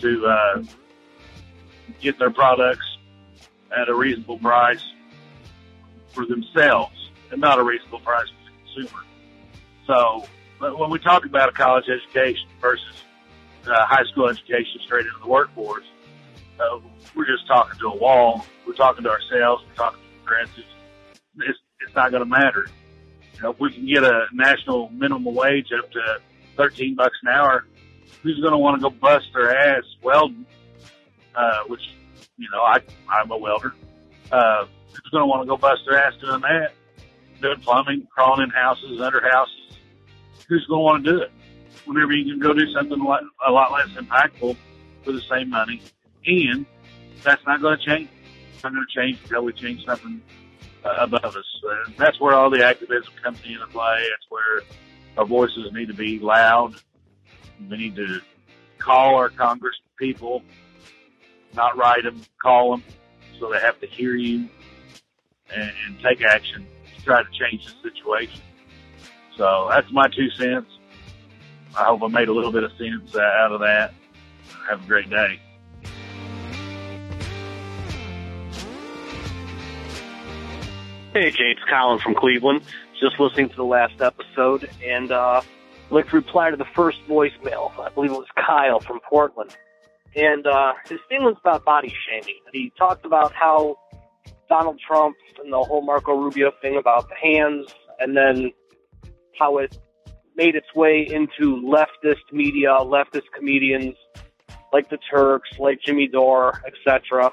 [0.00, 0.62] to uh,
[2.00, 2.86] get their products
[3.76, 4.84] at a reasonable price
[6.12, 7.10] for themselves,
[7.40, 9.04] not a reasonable price for the consumer.
[9.86, 10.26] So,
[10.76, 13.04] when we talk about a college education versus
[13.66, 15.84] uh, high school education straight into the workforce.
[16.58, 16.80] Uh,
[17.14, 18.44] we're just talking to a wall.
[18.66, 19.64] We're talking to ourselves.
[19.68, 20.66] We're talking to progressives.
[21.38, 22.66] It's, it's not going to matter.
[23.34, 26.20] You know, if we can get a national minimum wage up to
[26.56, 27.64] 13 bucks an hour,
[28.22, 30.46] who's going to want to go bust their ass welding?
[31.34, 31.80] Uh, which,
[32.36, 32.78] you know, I,
[33.10, 33.74] I'm a welder.
[34.30, 36.72] Uh, who's going to want to go bust their ass doing that?
[37.40, 39.78] Doing plumbing, crawling in houses, under houses.
[40.48, 41.30] Who's going to want to do it?
[41.84, 44.56] whenever you can go do something a lot, a lot less impactful
[45.02, 45.82] for the same money.
[46.26, 46.64] And
[47.22, 48.08] that's not going to change.
[48.54, 50.22] It's not going to change until we change something
[50.84, 51.62] uh, above us.
[51.68, 54.06] Uh, that's where all the activism comes into play.
[54.10, 54.62] That's where
[55.18, 56.74] our voices need to be loud.
[57.70, 58.20] We need to
[58.78, 60.42] call our Congress people,
[61.54, 62.84] not write them, call them
[63.38, 64.48] so they have to hear you
[65.54, 66.66] and, and take action
[67.04, 68.40] try to change the situation.
[69.36, 70.70] So that's my two cents.
[71.76, 73.94] I hope I made a little bit of sense out of that.
[74.68, 75.40] Have a great day.
[81.12, 82.62] Hey, Jay, it's Colin from Cleveland.
[83.00, 85.42] Just listening to the last episode, and uh,
[85.90, 87.76] like to reply to the first voicemail.
[87.78, 89.56] I believe it was Kyle from Portland,
[90.16, 92.40] and uh, his feelings about body shaming.
[92.52, 93.78] He talked about how
[94.54, 98.52] Donald Trump and the whole Marco Rubio thing about the hands, and then
[99.36, 99.76] how it
[100.36, 103.96] made its way into leftist media, leftist comedians
[104.72, 107.32] like the Turks, like Jimmy Dore, etc.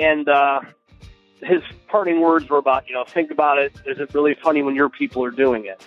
[0.00, 0.60] And uh,
[1.42, 3.72] his parting words were about, you know, think about it.
[3.84, 5.84] Is it really funny when your people are doing it?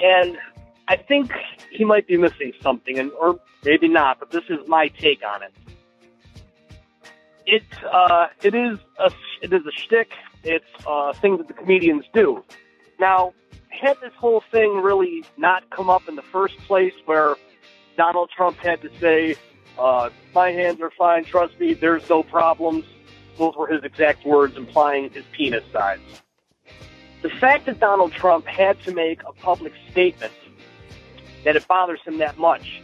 [0.00, 0.38] And
[0.88, 1.30] I think
[1.70, 4.18] he might be missing something, and or maybe not.
[4.18, 5.52] But this is my take on it.
[7.46, 9.10] It uh, it is a
[9.42, 10.12] it is a shtick.
[10.42, 12.44] It's a thing that the comedians do.
[12.98, 13.34] Now,
[13.68, 17.36] had this whole thing really not come up in the first place where
[17.96, 19.36] Donald Trump had to say,
[19.78, 22.84] uh, my hands are fine, trust me, there's no problems.
[23.38, 26.00] Those were his exact words implying his penis size.
[27.22, 30.32] The fact that Donald Trump had to make a public statement
[31.44, 32.82] that it bothers him that much,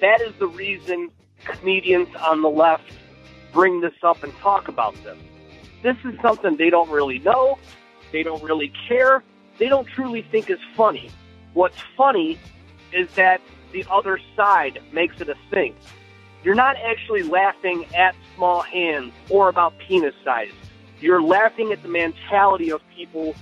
[0.00, 1.10] that is the reason
[1.44, 2.92] comedians on the left
[3.52, 5.18] bring this up and talk about this.
[5.82, 7.58] This is something they don't really know.
[8.12, 9.22] They don't really care.
[9.58, 11.10] They don't truly think is funny.
[11.54, 12.38] What's funny
[12.92, 13.40] is that
[13.72, 15.74] the other side makes it a thing.
[16.42, 20.50] You're not actually laughing at small hands or about penis size.
[21.00, 23.34] You're laughing at the mentality of people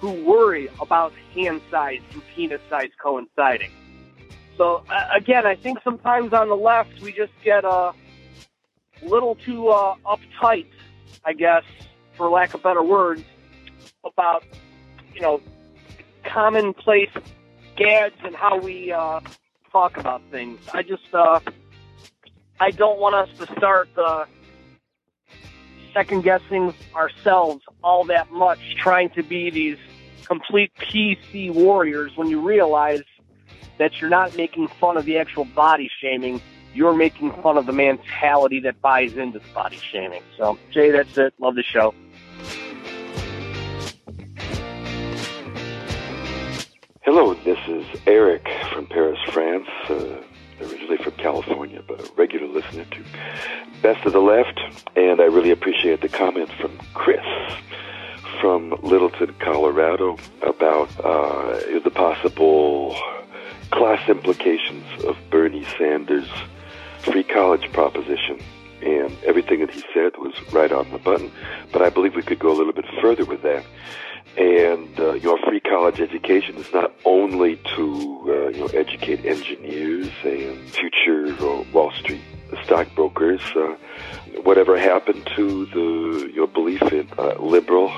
[0.00, 3.70] who worry about hand size and penis size coinciding.
[4.56, 7.92] So uh, again, I think sometimes on the left we just get a
[9.02, 10.66] little too uh, uptight,
[11.24, 11.64] I guess,
[12.16, 13.24] for lack of better words,
[14.04, 14.44] about
[15.14, 15.40] you know
[16.24, 17.10] commonplace
[17.76, 19.20] gags and how we uh,
[19.70, 20.60] talk about things.
[20.72, 21.40] I just uh,
[22.60, 24.24] I don't want us to start uh,
[25.92, 29.78] second guessing ourselves all that much, trying to be these
[30.24, 33.02] complete PC warriors when you realize
[33.78, 36.40] that you're not making fun of the actual body shaming.
[36.74, 40.22] You're making fun of the mentality that buys into the body shaming.
[40.36, 41.34] So, Jay, that's it.
[41.38, 41.94] Love the show.
[47.02, 49.68] Hello, this is Eric from Paris, France.
[49.88, 50.22] Uh,
[50.62, 53.04] originally from California, but a regular listener to
[53.82, 54.60] Best of the Left,
[54.96, 57.24] and I really appreciate the comment from Chris
[58.40, 62.96] from Littleton, Colorado, about uh, the possible
[63.70, 66.28] class implications of Bernie Sanders'
[67.02, 68.40] free college proposition.
[68.82, 71.30] And everything that he said was right on the button.
[71.72, 73.64] But I believe we could go a little bit further with that.
[74.36, 77.84] And uh, your free college education is not only to
[78.26, 82.22] uh, you know educate engineers and future uh, Wall Street
[82.64, 83.42] stockbrokers.
[83.54, 83.74] Uh,
[84.42, 87.92] whatever happened to the your belief in uh, liberal,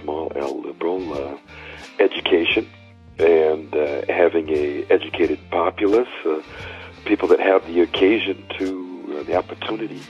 [0.00, 1.38] small L liberal uh,
[1.98, 2.68] education,
[3.18, 6.42] and uh, having a educated populace, uh,
[7.08, 10.00] people that have the occasion to the opportunity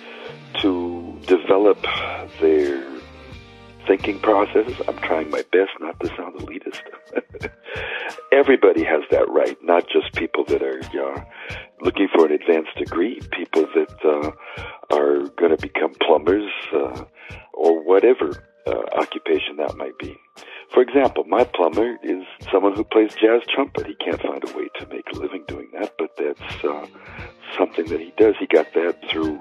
[0.61, 1.81] to develop
[2.41, 2.85] their
[3.87, 4.77] thinking processes.
[4.87, 6.83] I'm trying my best not to sound elitist.
[8.33, 11.25] Everybody has that right, not just people that are uh,
[11.81, 14.33] looking for an advanced degree, people that uh,
[14.95, 17.05] are going to become plumbers uh,
[17.55, 20.19] or whatever uh, occupation that might be.
[20.73, 23.87] For example, my plumber is someone who plays jazz trumpet.
[23.87, 26.87] He can't find a way to make a living doing that, but that's uh,
[27.57, 28.35] something that he does.
[28.39, 29.41] He got that through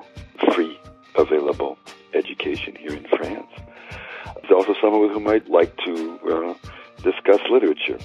[0.53, 0.80] free
[1.15, 1.78] available
[2.13, 3.51] education here in France.
[4.41, 6.53] There's also someone with whom I'd like to uh,
[7.03, 7.99] discuss literature.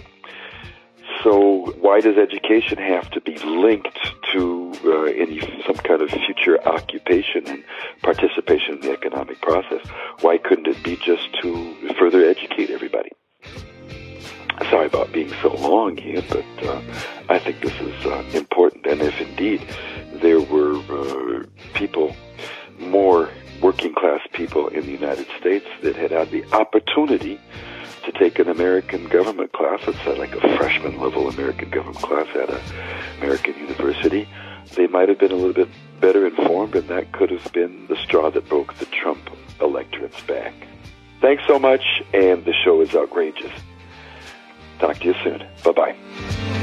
[1.23, 3.99] So, why does education have to be linked
[4.33, 7.65] to uh, any some kind of future occupation and
[8.03, 9.87] participation in the economic process?
[10.21, 13.11] Why couldn't it be just to further educate everybody?
[14.71, 16.81] Sorry about being so long here, but uh,
[17.29, 18.87] I think this is uh, important.
[18.87, 19.67] And if indeed
[20.15, 21.45] there were uh,
[21.75, 22.15] people
[22.79, 23.29] more
[23.61, 27.41] working class people in the United States that had had the opportunity
[28.05, 32.26] to take an American government class, let's uh, like a freshman level American government class
[32.34, 32.61] at an
[33.18, 34.28] American university,
[34.74, 35.68] they might have been a little bit
[36.00, 39.30] better informed, and that could have been the straw that broke the Trump
[39.61, 40.55] electorate's back.
[41.20, 41.82] Thanks so much,
[42.12, 43.53] and the show is outrageous.
[44.78, 45.46] Talk to you soon.
[45.64, 46.62] Bye bye.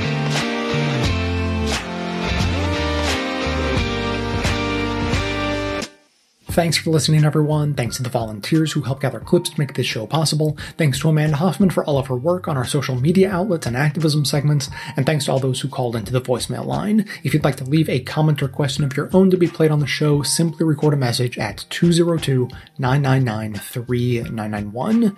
[6.51, 7.75] Thanks for listening, everyone.
[7.75, 10.57] Thanks to the volunteers who help gather clips to make this show possible.
[10.79, 13.77] Thanks to Amanda Hoffman for all of her work on our social media outlets and
[13.77, 14.67] activism segments.
[14.97, 17.05] And thanks to all those who called into the voicemail line.
[17.23, 19.69] If you'd like to leave a comment or question of your own to be played
[19.69, 25.15] on the show, simply record a message at 202 999 3991.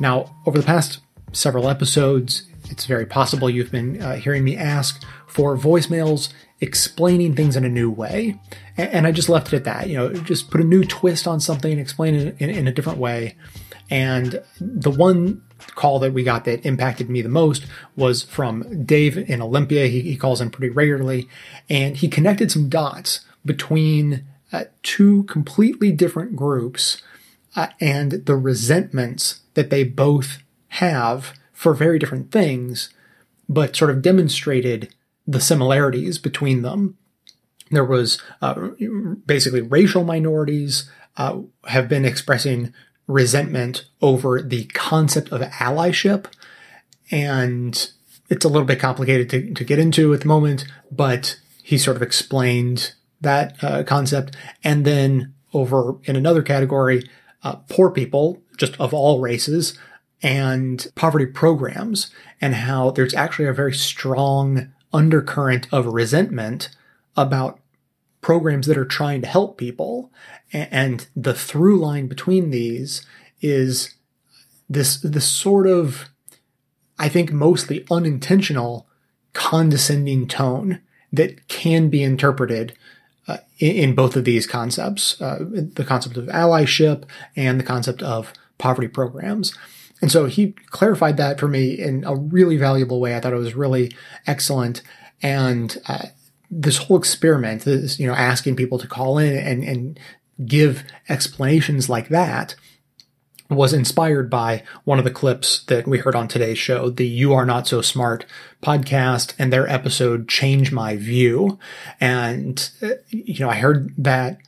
[0.00, 0.98] Now, over the past
[1.30, 7.56] several episodes, it's very possible you've been uh, hearing me ask for voicemails explaining things
[7.56, 8.38] in a new way.
[8.76, 9.88] And, and, I just left it at that.
[9.88, 12.98] You know, just put a new twist on something, explain it in, in a different
[12.98, 13.36] way.
[13.90, 15.42] And the one
[15.74, 17.66] call that we got that impacted me the most
[17.96, 19.88] was from Dave in Olympia.
[19.88, 21.28] He, he calls in pretty regularly,
[21.68, 27.02] and he connected some dots between uh, two completely different groups
[27.56, 30.38] uh, and the resentments that they both
[30.68, 32.90] have for very different things,
[33.48, 34.94] but sort of demonstrated
[35.26, 36.96] the similarities between them.
[37.70, 38.68] There was uh,
[39.24, 42.72] basically racial minorities uh, have been expressing
[43.06, 46.26] resentment over the concept of allyship,
[47.10, 47.90] and
[48.28, 51.96] it's a little bit complicated to, to get into at the moment, but he sort
[51.96, 54.36] of explained that uh, concept.
[54.64, 57.08] And then over in another category,
[57.42, 59.78] uh, poor people, just of all races,
[60.22, 66.68] and poverty programs, and how there's actually a very strong undercurrent of resentment
[67.16, 67.58] about
[68.20, 70.10] programs that are trying to help people.
[70.52, 73.04] And the through line between these
[73.40, 73.94] is
[74.68, 76.08] this this sort of
[76.98, 78.86] I think mostly unintentional
[79.32, 80.80] condescending tone
[81.12, 82.76] that can be interpreted
[83.28, 87.04] uh, in, both of these concepts, uh, the concept of allyship
[87.36, 89.56] and the concept of poverty programs.
[90.02, 93.16] And so he clarified that for me in a really valuable way.
[93.16, 93.92] I thought it was really
[94.26, 94.82] excellent.
[95.22, 96.06] And uh,
[96.50, 100.00] this whole experiment, this, you know, asking people to call in and, and
[100.44, 102.56] give explanations like that
[103.48, 107.32] was inspired by one of the clips that we heard on today's show, the You
[107.34, 108.24] Are Not So Smart
[108.62, 111.58] podcast and their episode Change My View.
[112.00, 114.38] And, uh, you know, I heard that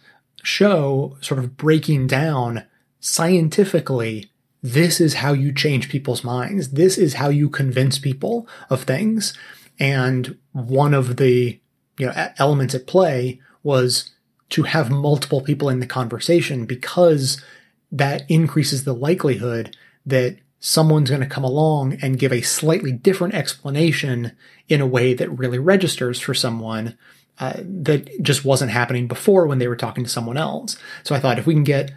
[0.43, 2.65] show sort of breaking down
[3.01, 4.31] scientifically
[4.65, 6.71] this is how you change people's minds.
[6.71, 9.35] This is how you convince people of things.
[9.79, 11.61] And one of the
[11.99, 14.13] you know elements at play was
[14.49, 17.45] to have multiple people in the conversation because
[17.93, 19.77] that increases the likelihood
[20.07, 24.33] that someone's going to come along and give a slightly different explanation
[24.71, 26.97] in a way that really registers for someone
[27.39, 30.79] uh, that just wasn't happening before when they were talking to someone else.
[31.03, 31.93] So I thought if we can get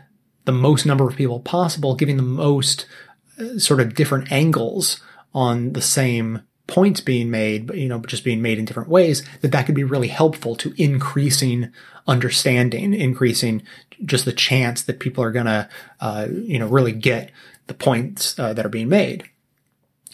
[0.47, 2.85] the most number of people possible, giving the most
[3.37, 5.01] uh, sort of different angles
[5.33, 9.27] on the same points being made, but you know, just being made in different ways,
[9.41, 11.69] that that could be really helpful to increasing
[12.07, 13.61] understanding, increasing
[14.05, 15.67] just the chance that people are gonna,
[15.99, 17.29] uh, you know, really get
[17.67, 19.25] the points uh, that are being made.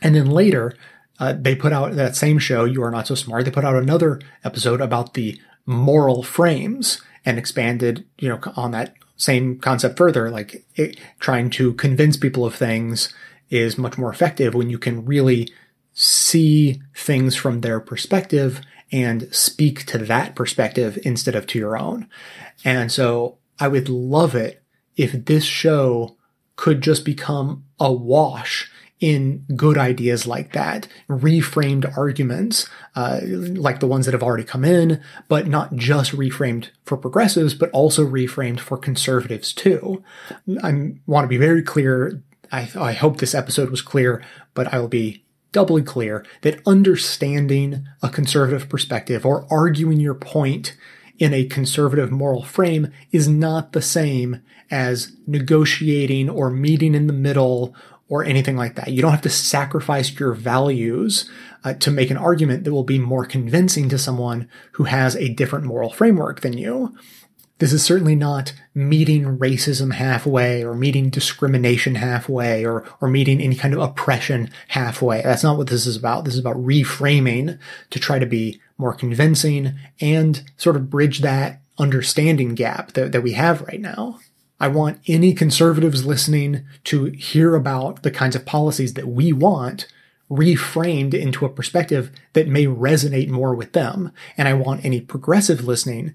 [0.01, 0.76] And then later,
[1.19, 3.45] uh, they put out that same show, You Are Not So Smart.
[3.45, 8.95] They put out another episode about the moral frames and expanded, you know, on that
[9.15, 13.14] same concept further, like it, trying to convince people of things
[13.49, 15.52] is much more effective when you can really
[15.94, 18.61] see things from their perspective
[18.91, 22.07] and speak to that perspective instead of to your own.
[22.65, 24.64] And so I would love it
[24.95, 26.18] if this show
[26.56, 28.72] could just become a wash
[29.04, 34.64] in good ideas like that, reframed arguments, uh, like the ones that have already come
[34.64, 40.02] in, but not just reframed for progressives, but also reframed for conservatives too.
[40.64, 42.24] I want to be very clear.
[42.50, 44.24] I, I hope this episode was clear,
[44.54, 50.78] but I will be doubly clear that understanding a conservative perspective or arguing your point
[51.20, 57.14] in a conservative moral frame is not the same as negotiating or meeting in the
[57.14, 57.76] middle
[58.14, 58.91] or anything like that.
[58.91, 61.27] You don't have to sacrifice your values
[61.64, 65.34] uh, to make an argument that will be more convincing to someone who has a
[65.34, 66.95] different moral framework than you.
[67.57, 73.56] This is certainly not meeting racism halfway or meeting discrimination halfway or, or meeting any
[73.56, 75.23] kind of oppression halfway.
[75.23, 76.26] That's not what this is about.
[76.26, 77.57] This is about reframing
[77.90, 83.23] to try to be more convincing and sort of bridge that understanding gap that, that
[83.23, 84.19] we have right now.
[84.64, 89.88] I want any conservatives listening to hear about the kinds of policies that we want
[90.31, 94.14] reframed into a perspective that may resonate more with them.
[94.38, 96.14] And I want any progressive listening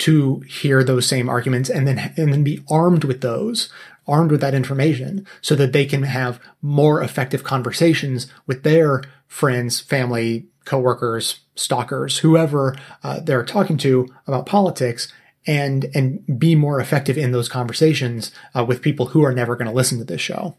[0.00, 3.72] to hear those same arguments and then, and then be armed with those,
[4.06, 9.80] armed with that information so that they can have more effective conversations with their friends,
[9.80, 15.10] family, coworkers, stalkers, whoever uh, they're talking to about politics
[15.46, 19.68] and and be more effective in those conversations uh, with people who are never going
[19.68, 20.56] to listen to this show.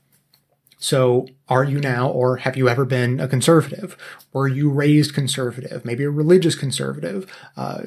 [0.80, 3.98] So, are you now, or have you ever been a conservative?
[4.32, 5.84] Were you raised conservative?
[5.84, 7.82] Maybe a religious conservative, uh,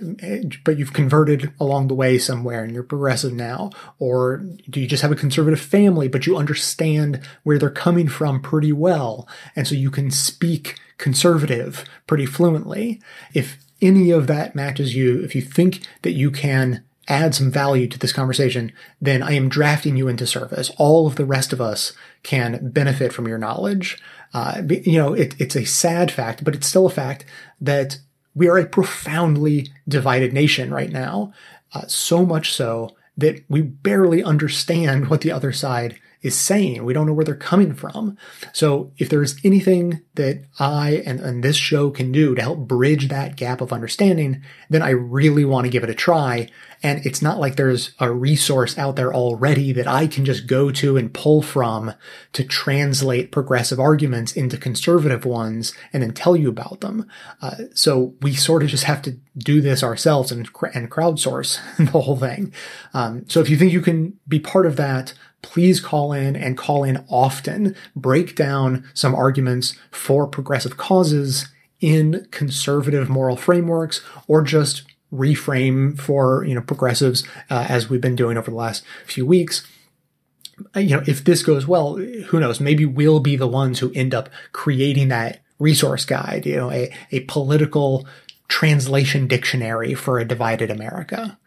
[0.65, 3.71] but you've converted along the way somewhere and you're progressive now?
[4.01, 8.43] Or do you just have a conservative family, but you understand where they're coming from
[8.43, 13.01] pretty well, and so you can speak conservative pretty fluently?
[13.35, 17.89] If any of that matches you, if you think that you can add some value
[17.89, 20.71] to this conversation, then I am drafting you into service.
[20.79, 21.93] All of the rest of us
[22.23, 23.99] can benefit from your knowledge.
[24.33, 27.25] Uh, you know, it, it's a sad fact, but it's still a fact
[27.61, 27.99] that
[28.35, 31.33] we are a profoundly divided nation right now.
[31.75, 36.85] Uh, so much so that we barely understand what the other side is saying.
[36.85, 38.17] We don't know where they're coming from.
[38.53, 43.09] So if there's anything that I and, and this show can do to help bridge
[43.09, 46.49] that gap of understanding, then I really want to give it a try.
[46.83, 50.71] And it's not like there's a resource out there already that I can just go
[50.73, 51.93] to and pull from
[52.33, 57.07] to translate progressive arguments into conservative ones and then tell you about them.
[57.43, 62.01] Uh, so we sort of just have to do this ourselves and, and crowdsource the
[62.01, 62.53] whole thing.
[62.95, 66.57] Um, so if you think you can be part of that, please call in and
[66.57, 67.75] call in often.
[67.97, 71.49] Break down some arguments for progressive causes
[71.81, 78.17] in conservative moral frameworks or just reframe for, you know, progressives, uh, as we've been
[78.17, 79.67] doing over the last few weeks.
[80.77, 82.61] you know, if this goes well, who knows?
[82.61, 86.93] Maybe we'll be the ones who end up creating that resource guide, you know, a,
[87.13, 88.07] a political
[88.49, 91.39] translation dictionary for a divided America.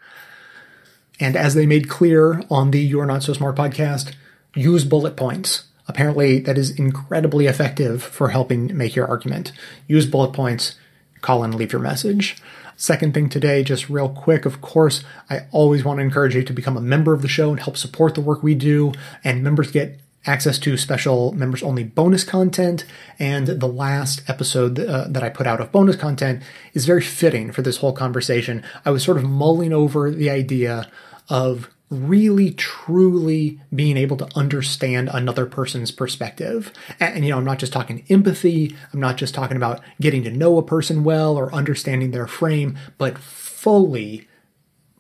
[1.20, 4.14] And as they made clear on the You're Not So Smart podcast,
[4.56, 5.66] use bullet points.
[5.88, 9.52] Apparently, that is incredibly effective for helping make your argument.
[9.88, 10.76] Use bullet points,
[11.22, 12.38] call and leave your message.
[12.76, 16.54] Second thing today, just real quick, of course, I always want to encourage you to
[16.54, 18.94] become a member of the show and help support the work we do.
[19.24, 22.86] And members get access to special members only bonus content.
[23.20, 26.44] And the last episode uh, that I put out of bonus content
[26.74, 28.64] is very fitting for this whole conversation.
[28.86, 30.90] I was sort of mulling over the idea
[31.30, 36.72] of really truly being able to understand another person's perspective.
[37.00, 40.24] And, and, you know, I'm not just talking empathy, I'm not just talking about getting
[40.24, 44.28] to know a person well or understanding their frame, but fully,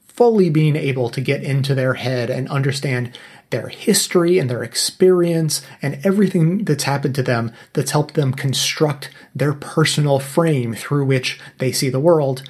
[0.08, 3.18] fully being able to get into their head and understand
[3.54, 9.12] their history and their experience and everything that's happened to them that's helped them construct
[9.36, 12.42] their personal frame through which they see the world.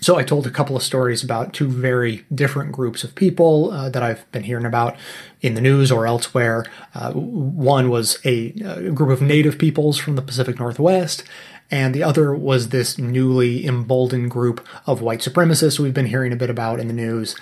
[0.00, 3.90] So I told a couple of stories about two very different groups of people uh,
[3.90, 4.96] that I've been hearing about
[5.40, 6.64] in the news or elsewhere.
[6.94, 11.24] Uh, one was a, a, group of native peoples from the Pacific Northwest,
[11.68, 16.36] and the other was this newly emboldened group of white supremacists we've been hearing a
[16.36, 17.34] bit about in the news.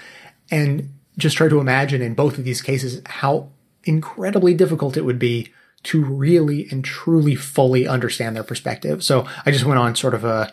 [0.50, 3.48] And just try to imagine in both of these cases how
[3.84, 5.52] incredibly difficult it would be
[5.84, 9.04] to really and truly fully understand their perspective.
[9.04, 10.52] So I just went on sort of a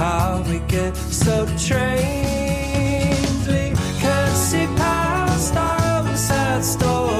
[0.00, 1.76] how we get so trained.
[3.46, 7.19] We can't see past our sad stories.